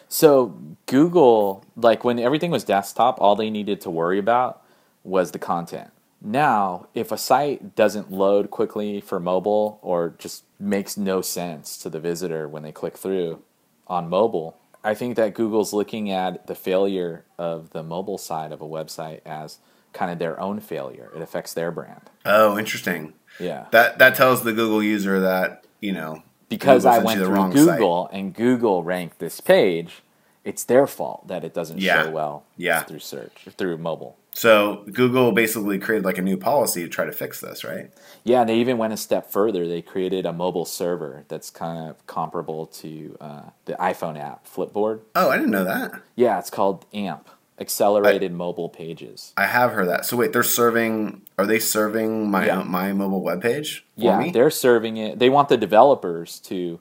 So 0.09 0.59
Google, 0.87 1.65
like 1.77 2.05
when 2.05 2.19
everything 2.19 2.51
was 2.51 2.65
desktop, 2.65 3.21
all 3.21 3.37
they 3.37 3.51
needed 3.51 3.81
to 3.83 3.91
worry 3.91 4.19
about 4.19 4.63
was 5.05 5.33
the 5.33 5.39
content. 5.39 5.91
Now, 6.23 6.89
if 6.95 7.13
a 7.13 7.19
site 7.19 7.75
doesn't 7.77 8.11
load 8.11 8.51
quickly 8.51 9.01
for 9.01 9.21
mobile 9.21 9.79
or 9.83 10.15
just 10.19 10.45
makes 10.59 10.97
no 10.97 11.21
sense 11.21 11.77
to 11.79 11.91
the 11.91 12.01
visitor 12.01 12.49
when 12.49 12.63
they 12.63 12.73
click 12.73 12.97
through 12.97 13.43
on 13.87 14.09
mobile, 14.09 14.57
I 14.83 14.95
think 14.95 15.17
that 15.17 15.35
Google's 15.35 15.73
looking 15.73 16.11
at 16.11 16.47
the 16.47 16.55
failure 16.55 17.25
of 17.37 17.71
the 17.71 17.83
mobile 17.83 18.19
side 18.19 18.53
of 18.53 18.61
a 18.61 18.67
website 18.67 19.21
as 19.27 19.59
kind 19.97 20.11
of 20.13 20.19
their 20.19 20.39
own 20.39 20.61
failure. 20.61 21.11
It 21.17 21.23
affects 21.23 21.55
their 21.55 21.71
brand. 21.73 22.03
Oh, 22.25 22.59
interesting. 22.59 23.15
Yeah. 23.41 23.67
That 23.71 23.99
that 23.99 24.15
tells 24.15 24.43
the 24.45 24.53
Google 24.53 24.83
user 24.83 25.21
that 25.21 25.65
you 25.81 25.93
know 25.93 26.23
because 26.49 26.85
Google 26.85 27.01
I 27.01 27.05
went 27.05 27.19
through 27.21 27.29
wrong 27.29 27.53
site. 27.57 27.65
Google 27.79 28.09
and 28.13 28.35
Google 28.35 28.83
ranked 28.85 29.19
this 29.19 29.41
page, 29.41 30.03
it's 30.45 30.65
their 30.65 30.87
fault 30.87 31.27
that 31.29 31.43
it 31.45 31.53
doesn't 31.55 31.81
Yeah. 31.81 32.05
show 32.05 32.11
well 32.11 32.45
Yeah. 32.57 32.83
through 32.85 33.01
search 33.01 33.49
through 33.59 33.79
mobile. 33.79 34.17
So 34.33 34.85
Google 34.93 35.33
basically 35.33 35.79
created 35.79 36.05
like 36.05 36.19
a 36.19 36.23
new 36.23 36.37
policy 36.37 36.83
to 36.83 36.89
try 36.91 37.07
to 37.07 37.13
fix 37.13 37.41
this, 37.41 37.65
right? 37.65 37.91
Yeah, 38.23 38.45
they 38.45 38.57
even 38.57 38.77
went 38.77 38.93
a 38.93 38.97
step 38.99 39.33
further. 39.33 39.67
They 39.67 39.81
created 39.81 40.27
a 40.27 40.33
mobile 40.33 40.67
server 40.67 41.25
that's 41.29 41.49
kind 41.49 41.89
of 41.89 42.07
comparable 42.07 42.67
to 42.67 43.17
uh, 43.19 43.43
the 43.65 43.73
iPhone 43.75 44.19
app 44.21 44.47
Flipboard. 44.47 45.01
Oh, 45.15 45.31
I 45.31 45.37
didn't 45.39 45.53
know 45.53 45.65
that. 45.65 46.03
Yeah, 46.17 46.39
it's 46.39 46.51
called 46.51 46.85
AMP, 46.93 47.31
Accelerated 47.59 48.33
Mobile 48.33 48.69
Pages. 48.69 49.33
I 49.37 49.47
have 49.47 49.73
heard 49.73 49.89
that. 49.89 50.05
So 50.07 50.17
wait, 50.17 50.33
they're 50.33 50.43
serving. 50.43 51.23
Are 51.39 51.47
they 51.47 51.59
serving 51.59 52.31
my 52.31 52.47
Yeah. 52.47 52.63
my 52.63 52.93
mobile 52.93 53.23
webpage 53.23 53.79
for 53.81 53.83
yeah, 53.97 54.19
me? 54.21 54.31
they're 54.31 54.51
serving 54.51 54.97
it. 54.99 55.19
They 55.19 55.31
want 55.31 55.49
the 55.49 55.57
developers 55.57 56.39
to 56.41 56.81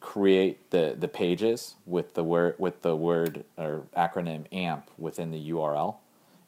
create 0.00 0.70
the, 0.70 0.96
the 0.98 1.08
pages 1.08 1.74
with 1.86 2.14
the 2.14 2.24
word 2.24 2.56
with 2.58 2.82
the 2.82 2.96
word 2.96 3.44
or 3.56 3.82
acronym 3.96 4.46
AMP 4.52 4.90
within 4.98 5.30
the 5.30 5.50
URL 5.50 5.96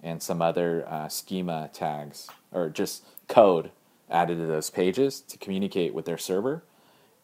and 0.03 0.23
some 0.23 0.43
other 0.43 0.87
uh, 0.89 1.09
schema 1.09 1.71
tags 1.73 2.29
or 2.53 2.69
just 2.69 3.05
code 3.29 3.71
added 4.11 4.39
to 4.39 4.47
those 4.47 4.71
pages 4.71 5.21
to 5.21 5.37
communicate 5.39 5.93
with 5.95 6.05
their 6.05 6.19
server, 6.19 6.63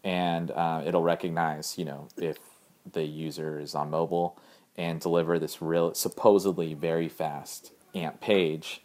and 0.04 0.50
uh, 0.50 0.82
it'll 0.84 1.02
recognize 1.02 1.78
you 1.78 1.84
know 1.84 2.08
if 2.16 2.38
the 2.92 3.04
user 3.04 3.58
is 3.58 3.74
on 3.74 3.90
mobile 3.90 4.38
and 4.76 5.00
deliver 5.00 5.38
this 5.38 5.62
real 5.62 5.94
supposedly 5.94 6.74
very 6.74 7.08
fast 7.08 7.72
AMP 7.94 8.20
page 8.20 8.82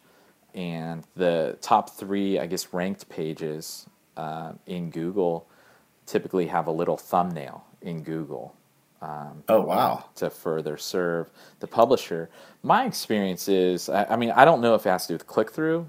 and 0.54 1.04
the 1.14 1.58
top 1.60 1.90
three, 1.90 2.38
I 2.38 2.46
guess, 2.46 2.72
ranked 2.72 3.08
pages 3.08 3.86
uh, 4.16 4.52
in 4.66 4.90
Google 4.90 5.48
typically 6.06 6.46
have 6.48 6.66
a 6.66 6.72
little 6.72 6.96
thumbnail 6.96 7.64
in 7.80 8.02
Google 8.02 8.56
oh 9.48 9.60
wow. 9.60 10.04
to 10.16 10.28
further 10.28 10.76
serve 10.76 11.30
the 11.60 11.66
publisher. 11.66 12.28
My 12.62 12.84
experience 12.84 13.48
is, 13.48 13.88
I, 13.88 14.04
I 14.04 14.16
mean, 14.16 14.30
I 14.30 14.44
don't 14.44 14.60
know 14.60 14.74
if 14.74 14.84
it 14.86 14.90
has 14.90 15.06
to 15.06 15.08
do 15.08 15.14
with 15.14 15.26
click 15.26 15.50
through 15.52 15.86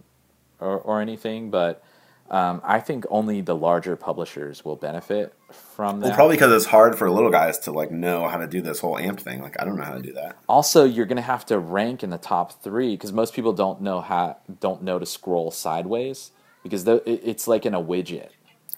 or, 0.59 0.79
or 0.79 1.01
anything, 1.01 1.49
but 1.49 1.83
um, 2.29 2.61
I 2.63 2.79
think 2.79 3.05
only 3.09 3.41
the 3.41 3.55
larger 3.55 3.95
publishers 3.95 4.63
will 4.63 4.77
benefit 4.77 5.33
from 5.51 5.99
that. 5.99 6.07
Well, 6.07 6.15
probably 6.15 6.35
because 6.35 6.51
it's 6.53 6.65
hard 6.65 6.97
for 6.97 7.09
little 7.09 7.29
guys 7.31 7.57
to 7.59 7.71
like 7.71 7.91
know 7.91 8.27
how 8.27 8.37
to 8.37 8.47
do 8.47 8.61
this 8.61 8.79
whole 8.79 8.97
AMP 8.97 9.19
thing. 9.19 9.41
Like 9.41 9.61
I 9.61 9.65
don't 9.65 9.77
know 9.77 9.83
how 9.83 9.95
to 9.95 10.01
do 10.01 10.13
that. 10.13 10.37
also 10.47 10.83
you're 10.85 11.05
going 11.05 11.17
to 11.17 11.21
have 11.21 11.45
to 11.47 11.59
rank 11.59 12.03
in 12.03 12.09
the 12.09 12.17
top 12.17 12.61
three 12.63 12.95
because 12.95 13.11
most 13.13 13.33
people 13.33 13.53
don't 13.53 13.81
know 13.81 14.01
how 14.01 14.37
don't 14.59 14.81
know 14.83 14.99
to 14.99 15.05
scroll 15.05 15.51
sideways 15.51 16.31
because 16.63 16.83
the, 16.83 17.01
it's 17.05 17.47
like 17.47 17.65
in 17.65 17.73
a 17.73 17.81
widget 17.81 18.29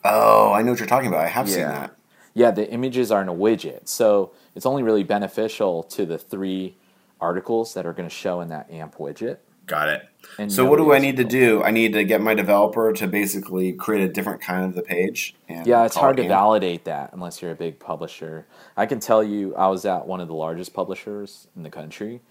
Oh, 0.06 0.52
I 0.52 0.62
know 0.64 0.72
what 0.72 0.80
you're 0.80 0.88
talking 0.88 1.08
about. 1.08 1.22
I 1.22 1.28
have 1.30 1.50
seen 1.50 1.64
that. 1.64 1.96
yeah 2.34 2.52
the 2.52 2.70
images 2.72 3.12
are 3.12 3.22
in 3.22 3.30
a 3.30 3.34
widget 3.34 3.88
so 3.88 4.32
it's 4.56 4.66
only 4.66 4.84
really 4.84 5.04
beneficial 5.04 5.84
to 5.84 6.06
the 6.06 6.18
three 6.18 6.76
articles 7.22 7.74
that 7.74 7.86
are 7.86 7.94
going 7.94 8.08
to 8.10 8.14
show 8.14 8.42
in 8.42 8.50
that 8.50 8.70
amp 8.72 8.96
widget 8.98 9.38
Got 9.66 9.90
it. 9.90 10.10
And 10.40 10.52
so 10.52 10.66
what 10.66 10.78
do 10.78 10.94
I 10.94 11.00
need 11.00 11.18
to 11.18 11.24
do? 11.24 11.64
I 11.64 11.72
need 11.72 11.94
to 11.94 12.04
get 12.04 12.22
my 12.22 12.34
developer 12.34 12.92
to 12.94 13.08
basically 13.08 13.72
create 13.72 14.04
a 14.04 14.12
different 14.12 14.42
kind 14.42 14.66
of 14.66 14.74
the 14.74 14.82
page. 14.82 15.36
And 15.48 15.68
yeah 15.68 15.86
it's 15.86 15.96
hard 15.96 16.20
it 16.20 16.24
to 16.24 16.28
validate 16.28 16.86
that 16.86 17.14
unless 17.14 17.42
you're 17.42 17.52
a 17.52 17.56
big 17.56 17.80
publisher 17.80 18.46
i 18.78 18.86
can 18.86 19.00
tell 19.00 19.24
you 19.24 19.56
i 19.56 19.68
was 19.68 19.86
at 19.86 20.08
one 20.08 20.20
of 20.22 20.28
the 20.28 20.34
largest 20.34 20.74
publishers 20.74 21.48
in 21.56 21.64
the 21.64 21.70
country 21.70 22.22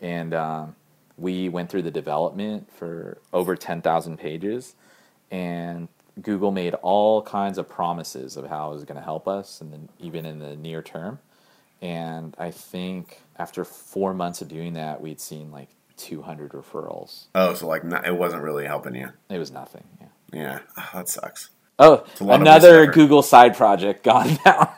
and 0.00 0.34
um, 0.34 0.76
we 1.16 1.48
went 1.48 1.70
through 1.70 1.82
the 1.82 1.90
development 1.90 2.70
for 2.72 3.18
over 3.32 3.56
10000 3.56 4.16
pages 4.18 4.74
and 5.30 5.88
google 6.20 6.50
made 6.50 6.74
all 6.74 7.22
kinds 7.22 7.58
of 7.58 7.68
promises 7.68 8.36
of 8.36 8.46
how 8.46 8.70
it 8.70 8.74
was 8.74 8.84
going 8.84 8.98
to 8.98 9.04
help 9.04 9.26
us 9.26 9.60
and 9.60 9.72
then 9.72 9.88
even 9.98 10.26
in 10.26 10.38
the 10.38 10.56
near 10.56 10.82
term 10.82 11.18
and 11.80 12.34
i 12.38 12.50
think 12.50 13.20
after 13.38 13.64
four 13.64 14.12
months 14.12 14.42
of 14.42 14.48
doing 14.48 14.74
that 14.74 15.00
we'd 15.00 15.20
seen 15.20 15.50
like 15.50 15.68
200 16.02 16.52
referrals 16.52 17.26
Oh, 17.34 17.54
so 17.54 17.66
like 17.66 17.84
not, 17.84 18.06
it 18.06 18.16
wasn't 18.16 18.42
really 18.42 18.66
helping 18.66 18.94
you. 18.94 19.10
it 19.30 19.38
was 19.38 19.50
nothing 19.50 19.84
yeah 20.00 20.06
Yeah, 20.32 20.58
oh, 20.78 20.88
that 20.94 21.08
sucks. 21.08 21.50
oh 21.78 22.04
a 22.20 22.24
lot 22.24 22.34
of 22.36 22.40
another 22.42 22.86
google 22.86 23.22
side 23.22 23.56
project 23.56 24.02
gone 24.04 24.36
down 24.44 24.68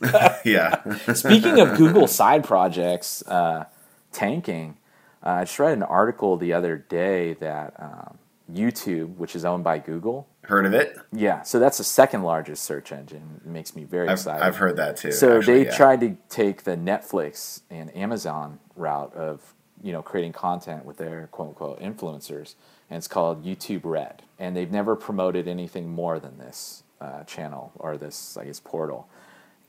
yeah. 0.44 0.80
Speaking 1.14 1.58
of 1.60 1.76
Google 1.76 2.06
side 2.06 2.44
projects 2.44 3.22
uh, 3.26 3.64
tanking, 4.12 4.76
uh, 5.24 5.30
I 5.30 5.44
just 5.44 5.58
read 5.58 5.72
an 5.72 5.82
article 5.82 6.36
the 6.36 6.52
other 6.52 6.76
day 6.76 7.34
that 7.34 7.74
um, 7.80 8.18
YouTube, 8.52 9.16
which 9.16 9.34
is 9.34 9.44
owned 9.44 9.64
by 9.64 9.78
Google, 9.78 10.28
Heard 10.42 10.66
of 10.66 10.72
it? 10.74 10.96
yeah, 11.12 11.42
so 11.42 11.58
that's 11.58 11.78
the 11.78 11.84
second 11.84 12.22
largest 12.22 12.62
search 12.64 12.92
engine. 12.92 13.40
It 13.44 13.50
makes 13.50 13.74
me 13.74 13.82
very 13.84 14.08
I've, 14.08 14.18
excited. 14.18 14.42
I've 14.44 14.56
heard 14.56 14.76
that 14.76 14.96
too. 14.96 15.10
So 15.12 15.38
actually, 15.38 15.64
they 15.64 15.70
yeah. 15.70 15.76
tried 15.76 16.00
to 16.00 16.16
take 16.28 16.62
the 16.62 16.76
Netflix 16.76 17.62
and 17.68 17.94
Amazon 17.96 18.60
route 18.76 19.12
of 19.14 19.52
you 19.82 19.92
know 19.92 20.02
creating 20.02 20.32
content 20.32 20.84
with 20.84 20.96
their 20.96 21.28
quote 21.30 21.48
unquote 21.48 21.80
influencers, 21.80 22.54
and 22.90 22.98
it's 22.98 23.08
called 23.08 23.44
YouTube 23.44 23.82
Red. 23.84 24.22
And 24.38 24.56
they've 24.56 24.70
never 24.70 24.96
promoted 24.96 25.48
anything 25.48 25.90
more 25.90 26.18
than 26.18 26.38
this 26.38 26.82
uh, 27.00 27.24
channel 27.24 27.72
or 27.76 27.96
this 27.96 28.36
I 28.36 28.44
guess 28.44 28.60
portal. 28.60 29.08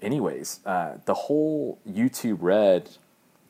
Anyways, 0.02 0.62
uh, 0.65 0.98
the 1.06 1.13
whole 1.13 1.80
YouTube 1.88 2.38
Red 2.41 2.89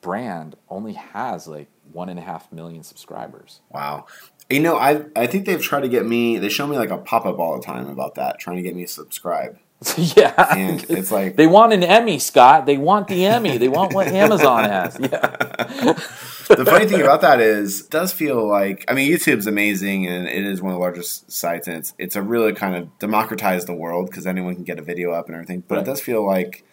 brand 0.02 0.56
only 0.70 0.94
has 0.94 1.48
like 1.48 1.68
one 1.92 2.10
and 2.10 2.20
a 2.20 2.22
half 2.22 2.52
million 2.52 2.84
subscribers. 2.84 3.60
Wow. 3.70 4.06
You 4.50 4.60
know, 4.60 4.78
I 4.78 5.06
I 5.16 5.28
think 5.28 5.46
they've 5.46 5.62
tried 5.62 5.82
to 5.82 5.90
get 5.90 6.06
me. 6.06 6.38
They 6.38 6.50
show 6.50 6.66
me 6.66 6.78
like 6.78 6.90
a 6.90 6.98
pop 6.98 7.26
up 7.26 7.40
all 7.40 7.58
the 7.58 7.66
time 7.66 7.88
about 7.88 8.16
that, 8.16 8.40
trying 8.40 8.58
to 8.58 8.64
get 8.64 8.76
me 8.76 8.84
to 8.84 8.88
subscribe. 8.88 9.60
yeah, 9.98 10.58
And 10.58 10.86
it's 10.90 11.10
like 11.10 11.38
they 11.38 11.48
want 11.48 11.72
an 11.72 11.84
Emmy, 11.84 12.20
Scott. 12.20 12.66
They 12.66 12.78
want 12.78 13.08
the 13.08 13.26
Emmy. 13.26 13.58
They 13.58 13.70
want 13.70 13.94
what 13.94 14.08
Amazon 14.08 14.66
has. 14.66 14.98
Yeah, 15.00 15.94
the 16.56 16.66
funny 16.66 16.86
thing 16.86 17.02
about 17.02 17.22
that 17.22 17.40
is, 17.40 17.82
it 17.82 17.90
does 17.90 18.12
feel 18.12 18.48
like 18.48 18.86
I 18.88 18.94
mean, 18.94 19.12
YouTube's 19.12 19.48
amazing 19.48 20.08
and 20.08 20.28
it 20.28 20.46
is 20.46 20.62
one 20.62 20.72
of 20.72 20.76
the 20.76 20.82
largest 20.82 21.32
sites, 21.32 21.68
and 21.68 21.78
it's 21.78 21.94
it's 21.98 22.16
a 22.16 22.22
really 22.22 22.54
kind 22.54 22.76
of 22.76 22.98
democratized 23.00 23.68
the 23.68 23.74
world 23.74 24.10
because 24.10 24.26
anyone 24.26 24.56
can 24.56 24.64
get 24.64 24.80
a 24.80 24.82
video 24.82 25.12
up 25.12 25.28
and 25.28 25.36
everything. 25.36 25.64
But 25.68 25.76
Right. 25.76 25.82
it 25.84 25.86
does 25.86 26.02
feel 26.02 26.26
like 26.26 26.64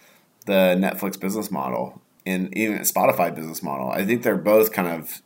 the 0.46 0.76
Netflix 0.78 1.18
business 1.18 1.50
model 1.50 2.00
and 2.24 2.56
even 2.56 2.78
Spotify 2.80 3.34
business 3.34 3.62
model. 3.62 3.90
I 3.90 4.04
think 4.04 4.22
they're 4.22 4.36
both 4.36 4.72
kind 4.72 4.88
of 4.88 5.22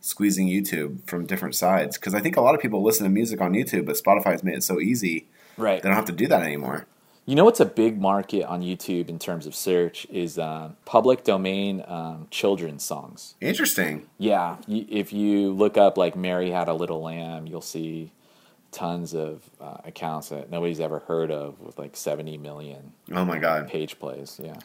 squeezing 0.00 0.48
YouTube 0.48 1.06
from 1.06 1.26
different 1.26 1.54
sides 1.54 1.96
because 1.96 2.14
I 2.14 2.20
think 2.20 2.36
a 2.36 2.40
lot 2.40 2.54
of 2.54 2.60
people 2.60 2.82
listen 2.82 3.04
to 3.04 3.10
music 3.10 3.40
on 3.40 3.52
YouTube, 3.52 3.86
but 3.86 3.96
Spotify 3.96 4.32
has 4.32 4.42
made 4.42 4.56
it 4.56 4.64
so 4.64 4.80
easy 4.80 5.28
right. 5.56 5.82
they 5.82 5.88
don't 5.88 5.96
have 5.96 6.06
to 6.06 6.12
do 6.12 6.26
that 6.26 6.42
anymore. 6.42 6.86
You 7.24 7.36
know 7.36 7.44
what's 7.44 7.60
a 7.60 7.64
big 7.64 8.00
market 8.00 8.44
on 8.44 8.62
YouTube 8.62 9.08
in 9.08 9.18
terms 9.20 9.46
of 9.46 9.54
search 9.54 10.06
is 10.10 10.38
um, 10.40 10.76
public 10.84 11.22
domain 11.22 11.84
um, 11.86 12.26
children's 12.30 12.82
songs. 12.84 13.36
Interesting. 13.40 14.08
Yeah, 14.18 14.56
y- 14.66 14.86
if 14.88 15.12
you 15.12 15.52
look 15.52 15.76
up 15.76 15.96
like 15.96 16.16
Mary 16.16 16.50
Had 16.50 16.66
a 16.68 16.74
Little 16.74 17.00
Lamb, 17.00 17.46
you'll 17.46 17.60
see 17.60 18.10
tons 18.72 19.14
of 19.14 19.48
uh, 19.60 19.76
accounts 19.84 20.30
that 20.30 20.50
nobody's 20.50 20.80
ever 20.80 20.98
heard 21.00 21.30
of 21.30 21.60
with 21.60 21.78
like 21.78 21.94
70 21.96 22.38
million 22.38 22.92
Oh 23.12 23.24
my 23.24 23.38
god. 23.38 23.68
page 23.68 23.98
plays. 24.00 24.40
Yeah. 24.42 24.56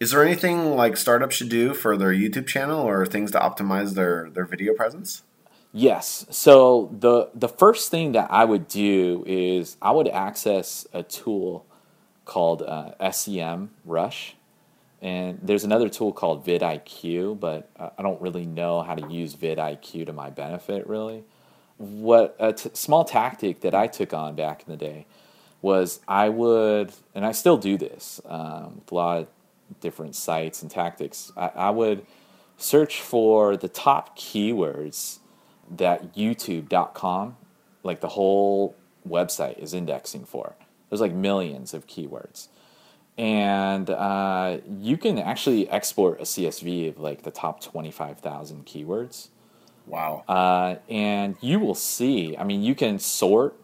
Is 0.00 0.10
there 0.10 0.24
anything 0.24 0.74
like 0.74 0.96
startups 0.96 1.36
should 1.36 1.48
do 1.50 1.74
for 1.74 1.96
their 1.96 2.12
YouTube 2.12 2.48
channel 2.48 2.80
or 2.80 3.06
things 3.06 3.30
to 3.32 3.38
optimize 3.38 3.94
their 3.94 4.28
their 4.30 4.44
video 4.46 4.74
presence? 4.74 5.22
Yes. 5.72 6.26
So 6.30 6.90
the 6.98 7.30
the 7.34 7.48
first 7.48 7.90
thing 7.92 8.12
that 8.12 8.28
I 8.32 8.44
would 8.44 8.66
do 8.66 9.22
is 9.26 9.76
I 9.80 9.92
would 9.92 10.08
access 10.08 10.86
a 10.92 11.02
tool 11.04 11.66
called 12.24 12.62
uh, 12.62 13.10
SEM 13.10 13.70
Rush, 13.84 14.36
and 15.02 15.38
there's 15.42 15.64
another 15.64 15.88
tool 15.88 16.12
called 16.12 16.46
vidIQ, 16.46 17.38
but 17.38 17.68
I 17.78 18.02
don't 18.02 18.20
really 18.22 18.46
know 18.46 18.82
how 18.82 18.94
to 18.94 19.12
use 19.12 19.34
vidIQ 19.34 20.06
to 20.06 20.12
my 20.12 20.30
benefit 20.30 20.86
really. 20.86 21.24
What 21.76 22.36
a 22.38 22.52
t- 22.52 22.70
small 22.72 23.04
tactic 23.04 23.60
that 23.60 23.74
I 23.74 23.86
took 23.86 24.14
on 24.14 24.34
back 24.34 24.62
in 24.66 24.70
the 24.70 24.76
day 24.78 25.06
was 25.60 26.00
I 26.06 26.28
would, 26.28 26.92
and 27.14 27.26
I 27.26 27.32
still 27.32 27.56
do 27.56 27.76
this 27.76 28.20
um, 28.26 28.76
with 28.76 28.92
a 28.92 28.94
lot 28.94 29.18
of 29.20 29.28
different 29.80 30.14
sites 30.14 30.62
and 30.62 30.70
tactics. 30.70 31.32
I, 31.36 31.48
I 31.48 31.70
would 31.70 32.06
search 32.56 33.00
for 33.00 33.56
the 33.56 33.68
top 33.68 34.18
keywords 34.18 35.18
that 35.70 36.14
YouTube.com, 36.14 37.36
like 37.82 38.00
the 38.00 38.08
whole 38.08 38.76
website, 39.08 39.58
is 39.58 39.74
indexing 39.74 40.24
for. 40.24 40.54
There's 40.94 41.00
like 41.00 41.12
millions 41.12 41.74
of 41.74 41.88
keywords. 41.88 42.46
And 43.18 43.90
uh, 43.90 44.58
you 44.78 44.96
can 44.96 45.18
actually 45.18 45.68
export 45.68 46.20
a 46.20 46.22
CSV 46.22 46.90
of 46.90 47.00
like 47.00 47.22
the 47.22 47.32
top 47.32 47.60
25,000 47.60 48.64
keywords. 48.64 49.30
Wow. 49.88 50.22
Uh, 50.28 50.76
and 50.88 51.34
you 51.40 51.58
will 51.58 51.74
see, 51.74 52.36
I 52.36 52.44
mean, 52.44 52.62
you 52.62 52.76
can 52.76 53.00
sort 53.00 53.56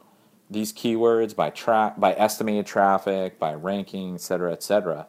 these 0.51 0.73
keywords 0.73 1.37
by 1.37 1.51
tra- 1.51 1.95
by 1.97 2.15
estimated 2.15 2.67
traffic, 2.67 3.39
by 3.39 3.55
ranking, 3.55 4.17
et 4.17 4.23
cetera, 4.23 4.51
et 4.51 4.65
cetera. 4.65 5.07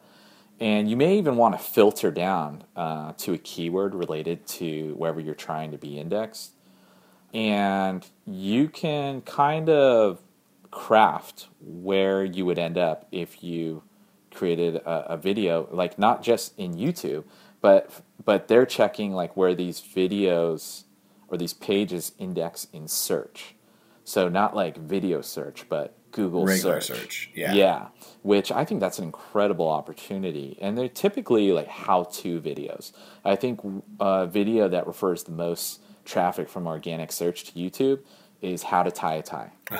And 0.60 0.88
you 0.88 0.96
may 0.96 1.18
even 1.18 1.36
want 1.36 1.58
to 1.58 1.58
filter 1.58 2.12
down 2.12 2.62
uh, 2.76 3.14
to 3.18 3.32
a 3.32 3.38
keyword 3.38 3.96
related 3.96 4.46
to 4.46 4.94
wherever 4.94 5.18
you're 5.18 5.34
trying 5.34 5.72
to 5.72 5.76
be 5.76 5.98
indexed. 5.98 6.52
And 7.34 8.06
you 8.28 8.68
can 8.68 9.22
kind 9.22 9.68
of 9.68 10.20
craft 10.72 11.46
where 11.60 12.24
you 12.24 12.44
would 12.44 12.58
end 12.58 12.76
up 12.76 13.06
if 13.12 13.44
you 13.44 13.84
created 14.34 14.76
a, 14.76 15.12
a 15.12 15.16
video, 15.16 15.68
like 15.70 15.98
not 15.98 16.22
just 16.24 16.58
in 16.58 16.74
YouTube, 16.74 17.22
but 17.60 18.02
but 18.24 18.48
they're 18.48 18.66
checking 18.66 19.12
like 19.12 19.36
where 19.36 19.54
these 19.54 19.80
videos 19.80 20.84
or 21.28 21.38
these 21.38 21.52
pages 21.52 22.12
index 22.18 22.66
in 22.72 22.88
search. 22.88 23.54
So 24.04 24.28
not 24.28 24.56
like 24.56 24.76
video 24.76 25.20
search, 25.20 25.68
but 25.68 25.96
Google 26.10 26.44
Regular 26.44 26.80
search. 26.80 26.98
search. 26.98 27.30
Yeah. 27.34 27.54
Yeah, 27.54 27.86
which 28.22 28.50
I 28.50 28.64
think 28.64 28.80
that's 28.80 28.98
an 28.98 29.04
incredible 29.04 29.68
opportunity, 29.68 30.58
and 30.60 30.76
they're 30.76 30.88
typically 30.88 31.52
like 31.52 31.68
how-to 31.68 32.40
videos. 32.40 32.92
I 33.24 33.36
think 33.36 33.60
a 34.00 34.26
video 34.26 34.68
that 34.68 34.86
refers 34.86 35.24
the 35.24 35.32
most 35.32 35.80
traffic 36.04 36.48
from 36.48 36.66
organic 36.66 37.12
search 37.12 37.44
to 37.44 37.52
YouTube 37.52 38.00
is 38.40 38.64
how 38.64 38.82
to 38.82 38.90
tie 38.90 39.14
a 39.14 39.22
tie. 39.22 39.52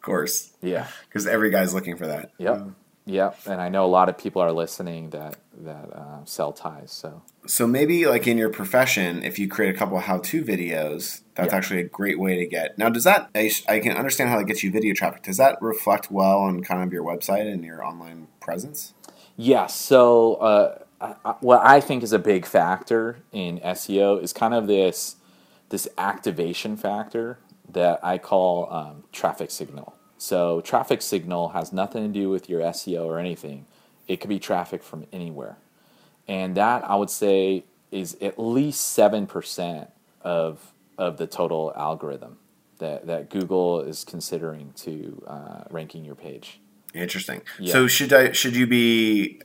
Of 0.00 0.04
course. 0.04 0.52
Yeah. 0.62 0.86
Because 1.08 1.26
every 1.26 1.50
guy's 1.50 1.74
looking 1.74 1.96
for 1.98 2.06
that. 2.06 2.32
Yep. 2.38 2.68
Yep. 3.04 3.38
And 3.46 3.60
I 3.60 3.68
know 3.68 3.84
a 3.84 3.88
lot 3.88 4.08
of 4.08 4.16
people 4.16 4.40
are 4.40 4.52
listening 4.52 5.10
that 5.10 5.36
that 5.62 5.92
uh, 5.92 6.24
sell 6.24 6.52
ties. 6.52 6.90
So 6.90 7.20
So 7.46 7.66
maybe 7.66 8.06
like 8.06 8.26
in 8.26 8.38
your 8.38 8.48
profession, 8.48 9.22
if 9.22 9.38
you 9.38 9.46
create 9.46 9.74
a 9.74 9.78
couple 9.78 9.98
of 9.98 10.04
how-to 10.04 10.42
videos, 10.42 11.20
that's 11.34 11.52
Yeah. 11.52 11.56
actually 11.56 11.80
a 11.80 11.84
great 11.84 12.18
way 12.18 12.36
to 12.36 12.46
get. 12.46 12.78
Now, 12.78 12.88
does 12.88 13.04
that? 13.04 13.28
I, 13.34 13.48
sh- 13.48 13.64
I 13.68 13.78
can 13.80 13.94
understand 13.96 14.30
how 14.30 14.38
that 14.38 14.44
gets 14.44 14.62
you 14.62 14.70
video 14.70 14.94
traffic. 14.94 15.22
Does 15.22 15.36
that 15.36 15.60
reflect 15.60 16.10
well 16.10 16.38
on 16.38 16.62
kind 16.62 16.82
of 16.82 16.92
your 16.94 17.04
website 17.04 17.50
and 17.52 17.62
your 17.64 17.84
online 17.84 18.28
presence? 18.40 18.94
yeah. 19.36 19.66
So 19.66 20.34
uh, 20.36 20.78
I- 21.00 21.34
what 21.40 21.60
I 21.62 21.80
think 21.80 22.02
is 22.02 22.12
a 22.12 22.18
big 22.18 22.46
factor 22.46 23.18
in 23.32 23.58
SEO 23.60 24.22
is 24.22 24.32
kind 24.32 24.54
of 24.54 24.66
this 24.66 25.16
this 25.70 25.86
activation 25.98 26.76
factor 26.76 27.38
that 27.72 28.00
I 28.02 28.18
call 28.18 28.72
um, 28.72 29.04
traffic 29.12 29.50
signal. 29.50 29.94
So 30.18 30.60
traffic 30.60 31.02
signal 31.02 31.50
has 31.50 31.72
nothing 31.72 32.02
to 32.02 32.08
do 32.08 32.28
with 32.28 32.48
your 32.48 32.60
SEO 32.60 33.06
or 33.06 33.18
anything. 33.18 33.66
It 34.06 34.20
could 34.20 34.28
be 34.28 34.38
traffic 34.38 34.82
from 34.82 35.06
anywhere, 35.12 35.56
and 36.28 36.56
that 36.56 36.84
I 36.84 36.96
would 36.96 37.10
say 37.10 37.64
is 37.90 38.16
at 38.20 38.38
least 38.38 38.80
seven 38.80 39.26
percent 39.26 39.90
of 40.22 40.72
of 40.98 41.16
the 41.16 41.26
total 41.26 41.72
algorithm 41.76 42.38
that 42.78 43.06
that 43.06 43.30
Google 43.30 43.80
is 43.80 44.04
considering 44.04 44.72
to 44.78 45.22
uh, 45.26 45.64
ranking 45.70 46.04
your 46.04 46.16
page. 46.16 46.60
Interesting. 46.94 47.42
Yeah. 47.58 47.72
So 47.72 47.86
should 47.86 48.12
I? 48.12 48.32
Should 48.32 48.56
you 48.56 48.66
be? 48.66 49.40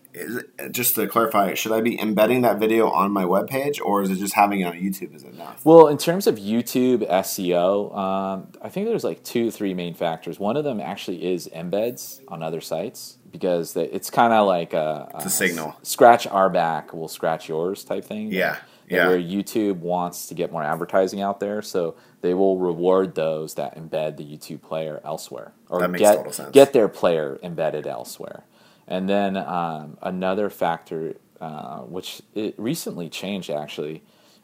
Just 0.72 0.96
to 0.96 1.08
clarify, 1.08 1.56
should 1.56 1.74
I 1.74 1.82
be 1.82 2.00
embedding 2.00 2.42
that 2.44 2.58
video 2.58 2.90
on 2.90 3.12
my 3.12 3.26
webpage, 3.26 3.82
or 3.84 4.02
is 4.02 4.10
it 4.10 4.16
just 4.16 4.34
having 4.34 4.62
it 4.62 4.64
on 4.64 4.74
YouTube 4.76 5.14
is 5.14 5.24
enough? 5.24 5.66
Well, 5.66 5.88
in 5.90 5.98
terms 5.98 6.26
of 6.26 6.38
YouTube 6.38 7.06
SEO, 7.10 7.94
um, 7.96 8.48
I 8.62 8.70
think 8.70 8.88
there's 8.88 9.04
like 9.04 9.26
two, 9.26 9.52
three 9.52 9.74
main 9.74 9.94
factors. 9.94 10.40
One 10.40 10.56
of 10.56 10.64
them 10.64 10.80
actually 10.80 11.26
is 11.34 11.50
embeds 11.54 12.22
on 12.30 12.42
other 12.42 12.62
sites 12.62 13.18
because 13.30 13.76
it's 13.76 14.10
kind 14.10 14.32
of 14.32 14.48
like 14.48 14.74
a, 14.74 15.12
It's 15.16 15.26
a 15.26 15.30
signal. 15.30 15.76
Scratch 15.84 16.26
our 16.28 16.50
back, 16.50 16.94
we'll 16.94 17.10
scratch 17.10 17.50
yours 17.50 17.84
type 17.84 18.06
thing. 18.06 18.32
Yeah, 18.32 18.58
yeah. 18.90 19.10
Where 19.10 19.20
YouTube 19.20 19.80
wants 19.80 20.28
to 20.28 20.34
get 20.34 20.50
more 20.50 20.64
advertising 20.64 21.22
out 21.22 21.42
there, 21.42 21.62
so 21.62 21.98
they 22.26 22.36
will 22.36 22.60
reward 22.60 23.16
those 23.16 23.56
that 23.56 23.78
embed 23.78 24.18
the 24.18 24.26
YouTube 24.26 24.64
player 24.64 25.02
elsewhere, 25.06 25.54
or 25.70 25.82
That 25.82 25.90
makes 25.92 26.08
get 26.08 26.18
total 26.18 26.34
sense. 26.34 26.54
get 26.54 26.74
their 26.74 26.90
player 26.90 27.40
embedded 27.44 27.88
elsewhere. 27.88 28.46
And 28.88 29.10
then 29.10 29.38
um, 29.38 29.98
another 30.04 30.50
factor, 30.52 31.16
uh, 31.42 31.82
which 31.82 32.24
it 32.36 32.56
recently 32.60 33.10
changed 33.10 33.52
actually, 33.52 34.04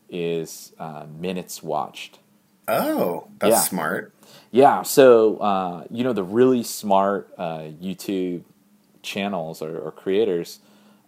is 0.09 0.73
uh, 0.79 1.07
minutes 1.19 1.63
watched. 1.63 2.19
Oh, 2.67 3.29
that's 3.39 3.57
Yeah. 3.57 3.61
smart. 3.61 4.13
Yeah, 4.51 4.83
so 4.83 5.37
uh, 5.37 5.85
you 5.91 6.03
know 6.03 6.13
the 6.13 6.23
really 6.23 6.63
smart 6.63 7.33
uh, 7.37 7.69
YouTube 7.81 8.43
channels 9.03 9.61
or, 9.61 9.79
or 9.79 9.91
creators, 9.91 10.59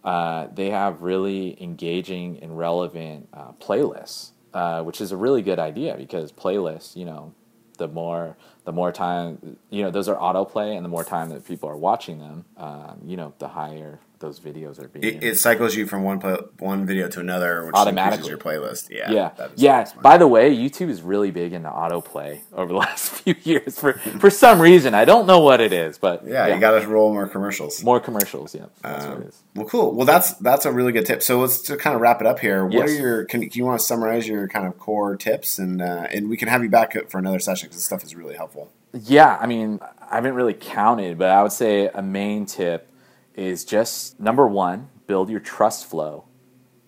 uh, 0.04 0.48
they 0.54 0.70
have 0.70 1.02
really 1.02 1.62
engaging 1.62 2.38
and 2.42 2.58
relevant 2.58 3.28
uh, 3.34 3.52
playlists, 3.60 4.30
uh, 4.54 4.82
which 4.82 5.00
is 5.00 5.12
a 5.12 5.16
really 5.16 5.42
good 5.42 5.58
idea 5.58 5.96
because 5.96 6.32
playlists, 6.32 6.96
you 6.96 7.04
know, 7.04 7.34
the 7.78 7.88
more 7.88 8.36
the 8.64 8.72
more 8.72 8.92
time, 8.92 9.56
you 9.70 9.82
know, 9.82 9.90
those 9.90 10.08
are 10.08 10.16
autoplay, 10.16 10.74
and 10.76 10.84
the 10.84 10.88
more 10.88 11.04
time 11.04 11.28
that 11.30 11.46
people 11.46 11.68
are 11.68 11.76
watching 11.76 12.18
them, 12.18 12.44
um, 12.56 13.00
you 13.04 13.16
know, 13.16 13.34
the 13.38 13.48
higher 13.48 13.98
those 14.20 14.40
videos 14.40 14.82
are 14.82 14.88
being. 14.88 15.04
It, 15.04 15.22
it 15.24 15.38
cycles 15.38 15.74
you 15.74 15.86
from 15.86 16.02
one 16.02 16.18
play, 16.18 16.36
one 16.58 16.86
video 16.86 17.08
to 17.08 17.20
another, 17.20 17.66
which 17.66 17.74
Automatically. 17.74 18.28
your 18.30 18.38
playlist. 18.38 18.88
Yeah, 18.88 19.10
yeah, 19.10 19.48
yeah. 19.56 19.90
By 20.00 20.16
the 20.16 20.26
way, 20.26 20.56
YouTube 20.56 20.88
is 20.88 21.02
really 21.02 21.30
big 21.30 21.52
into 21.52 21.68
autoplay 21.68 22.40
over 22.54 22.72
the 22.72 22.78
last 22.78 23.10
few 23.10 23.34
years 23.42 23.78
for 23.78 23.92
for 23.94 24.30
some 24.30 24.62
reason. 24.62 24.94
I 24.94 25.04
don't 25.04 25.26
know 25.26 25.40
what 25.40 25.60
it 25.60 25.74
is, 25.74 25.98
but 25.98 26.26
yeah, 26.26 26.46
you 26.54 26.58
got 26.58 26.80
to 26.80 26.88
roll 26.88 27.12
more 27.12 27.28
commercials. 27.28 27.84
more 27.84 28.00
commercials. 28.00 28.54
Yeah, 28.54 28.66
that's 28.82 29.04
what 29.04 29.14
Um, 29.14 29.22
it 29.24 29.28
is. 29.28 29.42
Well, 29.56 29.66
cool. 29.66 29.94
Well, 29.94 30.06
that's 30.06 30.32
that's 30.34 30.64
a 30.64 30.72
really 30.72 30.92
good 30.92 31.04
tip. 31.04 31.22
So 31.22 31.40
let's 31.40 31.60
to 31.62 31.76
kind 31.76 31.94
of 31.94 32.00
wrap 32.00 32.22
it 32.22 32.26
up 32.26 32.38
here. 32.38 32.64
What 32.64 32.72
Yes. 32.88 32.90
are 32.90 32.94
your? 32.94 33.24
Can, 33.26 33.40
can 33.42 33.50
you 33.58 33.66
want 33.66 33.78
to 33.80 33.84
summarize 33.84 34.26
your 34.26 34.48
kind 34.48 34.66
of 34.66 34.78
core 34.78 35.16
tips, 35.16 35.58
and 35.58 35.82
uh, 35.82 36.06
and 36.10 36.30
we 36.30 36.38
can 36.38 36.48
have 36.48 36.62
you 36.62 36.70
back 36.70 36.96
for 37.10 37.18
another 37.18 37.40
session 37.40 37.66
because 37.66 37.76
this 37.76 37.84
stuff 37.84 38.02
is 38.04 38.14
really 38.14 38.36
helpful. 38.36 38.53
Yeah, 38.96 39.36
I 39.40 39.46
mean, 39.46 39.80
I 40.08 40.14
haven't 40.14 40.34
really 40.34 40.54
counted, 40.54 41.18
but 41.18 41.28
I 41.30 41.42
would 41.42 41.50
say 41.50 41.88
a 41.88 42.00
main 42.00 42.46
tip 42.46 42.88
is 43.34 43.64
just 43.64 44.20
number 44.20 44.46
one, 44.46 44.88
build 45.08 45.28
your 45.30 45.40
trust 45.40 45.86
flow 45.86 46.26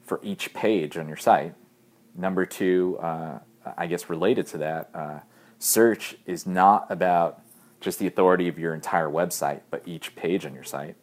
for 0.02 0.20
each 0.22 0.54
page 0.54 0.96
on 0.96 1.08
your 1.08 1.16
site. 1.16 1.54
Number 2.14 2.46
two, 2.46 2.96
uh, 3.00 3.40
I 3.76 3.88
guess 3.88 4.08
related 4.08 4.46
to 4.48 4.58
that, 4.58 4.90
uh, 4.94 5.18
search 5.58 6.16
is 6.26 6.46
not 6.46 6.86
about 6.90 7.42
just 7.80 7.98
the 7.98 8.06
authority 8.06 8.46
of 8.46 8.56
your 8.56 8.72
entire 8.72 9.08
website, 9.08 9.62
but 9.68 9.82
each 9.84 10.14
page 10.14 10.46
on 10.46 10.54
your 10.54 10.62
site. 10.62 10.94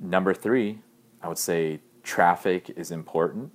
Number 0.00 0.34
three, 0.34 0.80
I 1.22 1.28
would 1.28 1.38
say 1.38 1.78
traffic 2.02 2.70
is 2.76 2.90
important. 2.90 3.52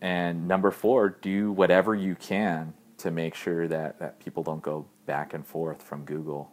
And 0.00 0.46
number 0.46 0.70
four, 0.70 1.08
do 1.08 1.50
whatever 1.50 1.96
you 1.96 2.14
can 2.14 2.74
to 2.98 3.10
make 3.10 3.34
sure 3.34 3.66
that, 3.66 3.98
that 3.98 4.20
people 4.20 4.44
don't 4.44 4.62
go 4.62 4.86
back 5.06 5.34
and 5.34 5.46
forth 5.46 5.82
from 5.82 6.04
Google 6.04 6.50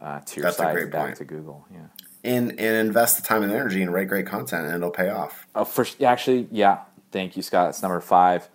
uh, 0.00 0.20
to 0.20 0.36
your 0.36 0.44
That's 0.44 0.56
site 0.56 0.76
and 0.76 0.90
back 0.90 1.06
point. 1.06 1.16
to 1.16 1.24
Google. 1.24 1.66
Yeah. 1.72 1.86
And 2.24 2.50
and 2.52 2.86
invest 2.86 3.16
the 3.20 3.22
time 3.26 3.42
and 3.42 3.52
energy 3.52 3.82
and 3.82 3.92
write 3.92 4.08
great 4.08 4.26
content, 4.26 4.66
and 4.66 4.74
it'll 4.74 4.90
pay 4.90 5.10
off. 5.10 5.46
Uh, 5.54 5.64
first, 5.64 6.02
actually, 6.02 6.48
yeah. 6.50 6.80
Thank 7.12 7.36
you, 7.36 7.42
Scott. 7.42 7.68
It's 7.70 7.82
number 7.82 8.00
five. 8.00 8.48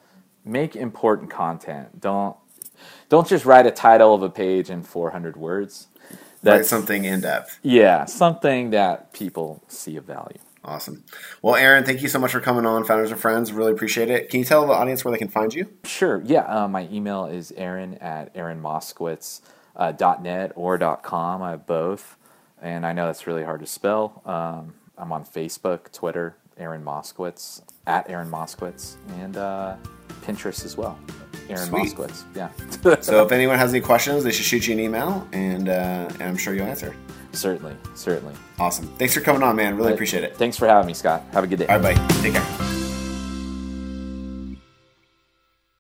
Make 0.44 0.76
important 0.76 1.30
content. 1.30 2.02
Don't 2.02 2.36
don't 3.10 3.28
just 3.28 3.46
write 3.46 3.66
a 3.68 3.72
title 3.72 4.14
of 4.14 4.24
a 4.24 4.30
page 4.30 4.70
in 4.70 4.84
400 4.84 5.38
words. 5.38 5.88
write 6.44 6.66
something 6.66 7.06
in 7.06 7.22
depth. 7.22 7.60
Yeah, 7.62 8.06
something 8.06 8.72
that 8.72 9.14
people 9.14 9.64
see 9.68 9.96
of 9.98 10.06
value. 10.06 10.40
Awesome. 10.70 11.04
Well, 11.42 11.56
Aaron, 11.56 11.84
thank 11.84 12.04
you 12.04 12.08
so 12.08 12.20
much 12.20 12.32
for 12.32 12.40
coming 12.40 12.68
on, 12.68 12.84
Founders 12.84 13.12
and 13.12 13.20
Friends. 13.20 13.52
Really 13.52 13.72
appreciate 13.72 14.12
it. 14.12 14.30
Can 14.30 14.40
you 14.40 14.46
tell 14.46 14.68
the 14.68 14.74
audience 14.74 15.04
where 15.04 15.12
they 15.12 15.18
can 15.18 15.28
find 15.28 15.52
you? 15.52 15.68
Sure. 15.84 16.22
Yeah. 16.24 16.42
Uh, 16.42 16.68
my 16.68 16.88
email 16.92 17.26
is 17.26 17.52
aaron 17.58 17.96
at 17.96 18.34
aaronmoskowitz, 18.36 19.42
uh, 19.76 20.52
or 20.56 20.78
dot 20.78 21.02
.com. 21.02 21.42
I 21.42 21.50
have 21.52 21.66
both. 21.66 22.18
And 22.62 22.86
I 22.86 22.94
know 22.94 23.08
that's 23.08 23.26
really 23.26 23.44
hard 23.44 23.62
to 23.62 23.66
spell. 23.66 24.22
Um, 24.26 24.76
I'm 24.98 25.12
on 25.12 25.26
Facebook, 25.26 25.92
Twitter, 25.92 26.36
Aaron 26.58 26.84
Moskowitz, 26.84 27.62
at 27.88 28.10
Aaron 28.10 28.30
Moskowitz, 28.30 28.98
and 29.22 29.38
uh, 29.38 29.76
Pinterest 30.24 30.66
as 30.66 30.78
well. 30.78 31.00
Aaron 31.50 31.70
Sweet. 31.70 31.96
Moskowitz. 31.96 32.24
Yeah. 32.36 33.02
So 33.02 33.26
if 33.26 33.32
anyone 33.32 33.58
has 33.58 33.72
any 33.72 33.82
questions, 33.82 34.24
they 34.24 34.32
should 34.32 34.46
shoot 34.46 34.68
you 34.68 34.74
an 34.74 34.82
email, 34.82 35.28
and, 35.32 35.70
uh, 35.70 36.10
and 36.20 36.24
I'm 36.24 36.38
sure 36.38 36.54
you'll 36.54 36.68
answer. 36.68 36.94
Certainly. 37.32 37.76
Certainly. 37.96 38.36
Awesome. 38.58 38.88
Thanks 38.98 39.14
for 39.14 39.22
coming 39.22 39.44
on, 39.44 39.56
man. 39.56 39.78
Really 39.78 39.94
appreciate 39.94 40.24
it. 40.24 40.36
Thanks 40.38 40.58
for 40.58 40.68
having 40.68 40.88
me, 40.88 40.94
Scott. 40.94 41.24
Have 41.34 41.44
a 41.44 41.48
good 41.48 41.60
day. 41.60 41.68
All 41.68 41.80
right, 41.80 41.96
bye. 41.96 42.08
Take 42.22 42.34
care. 42.34 42.89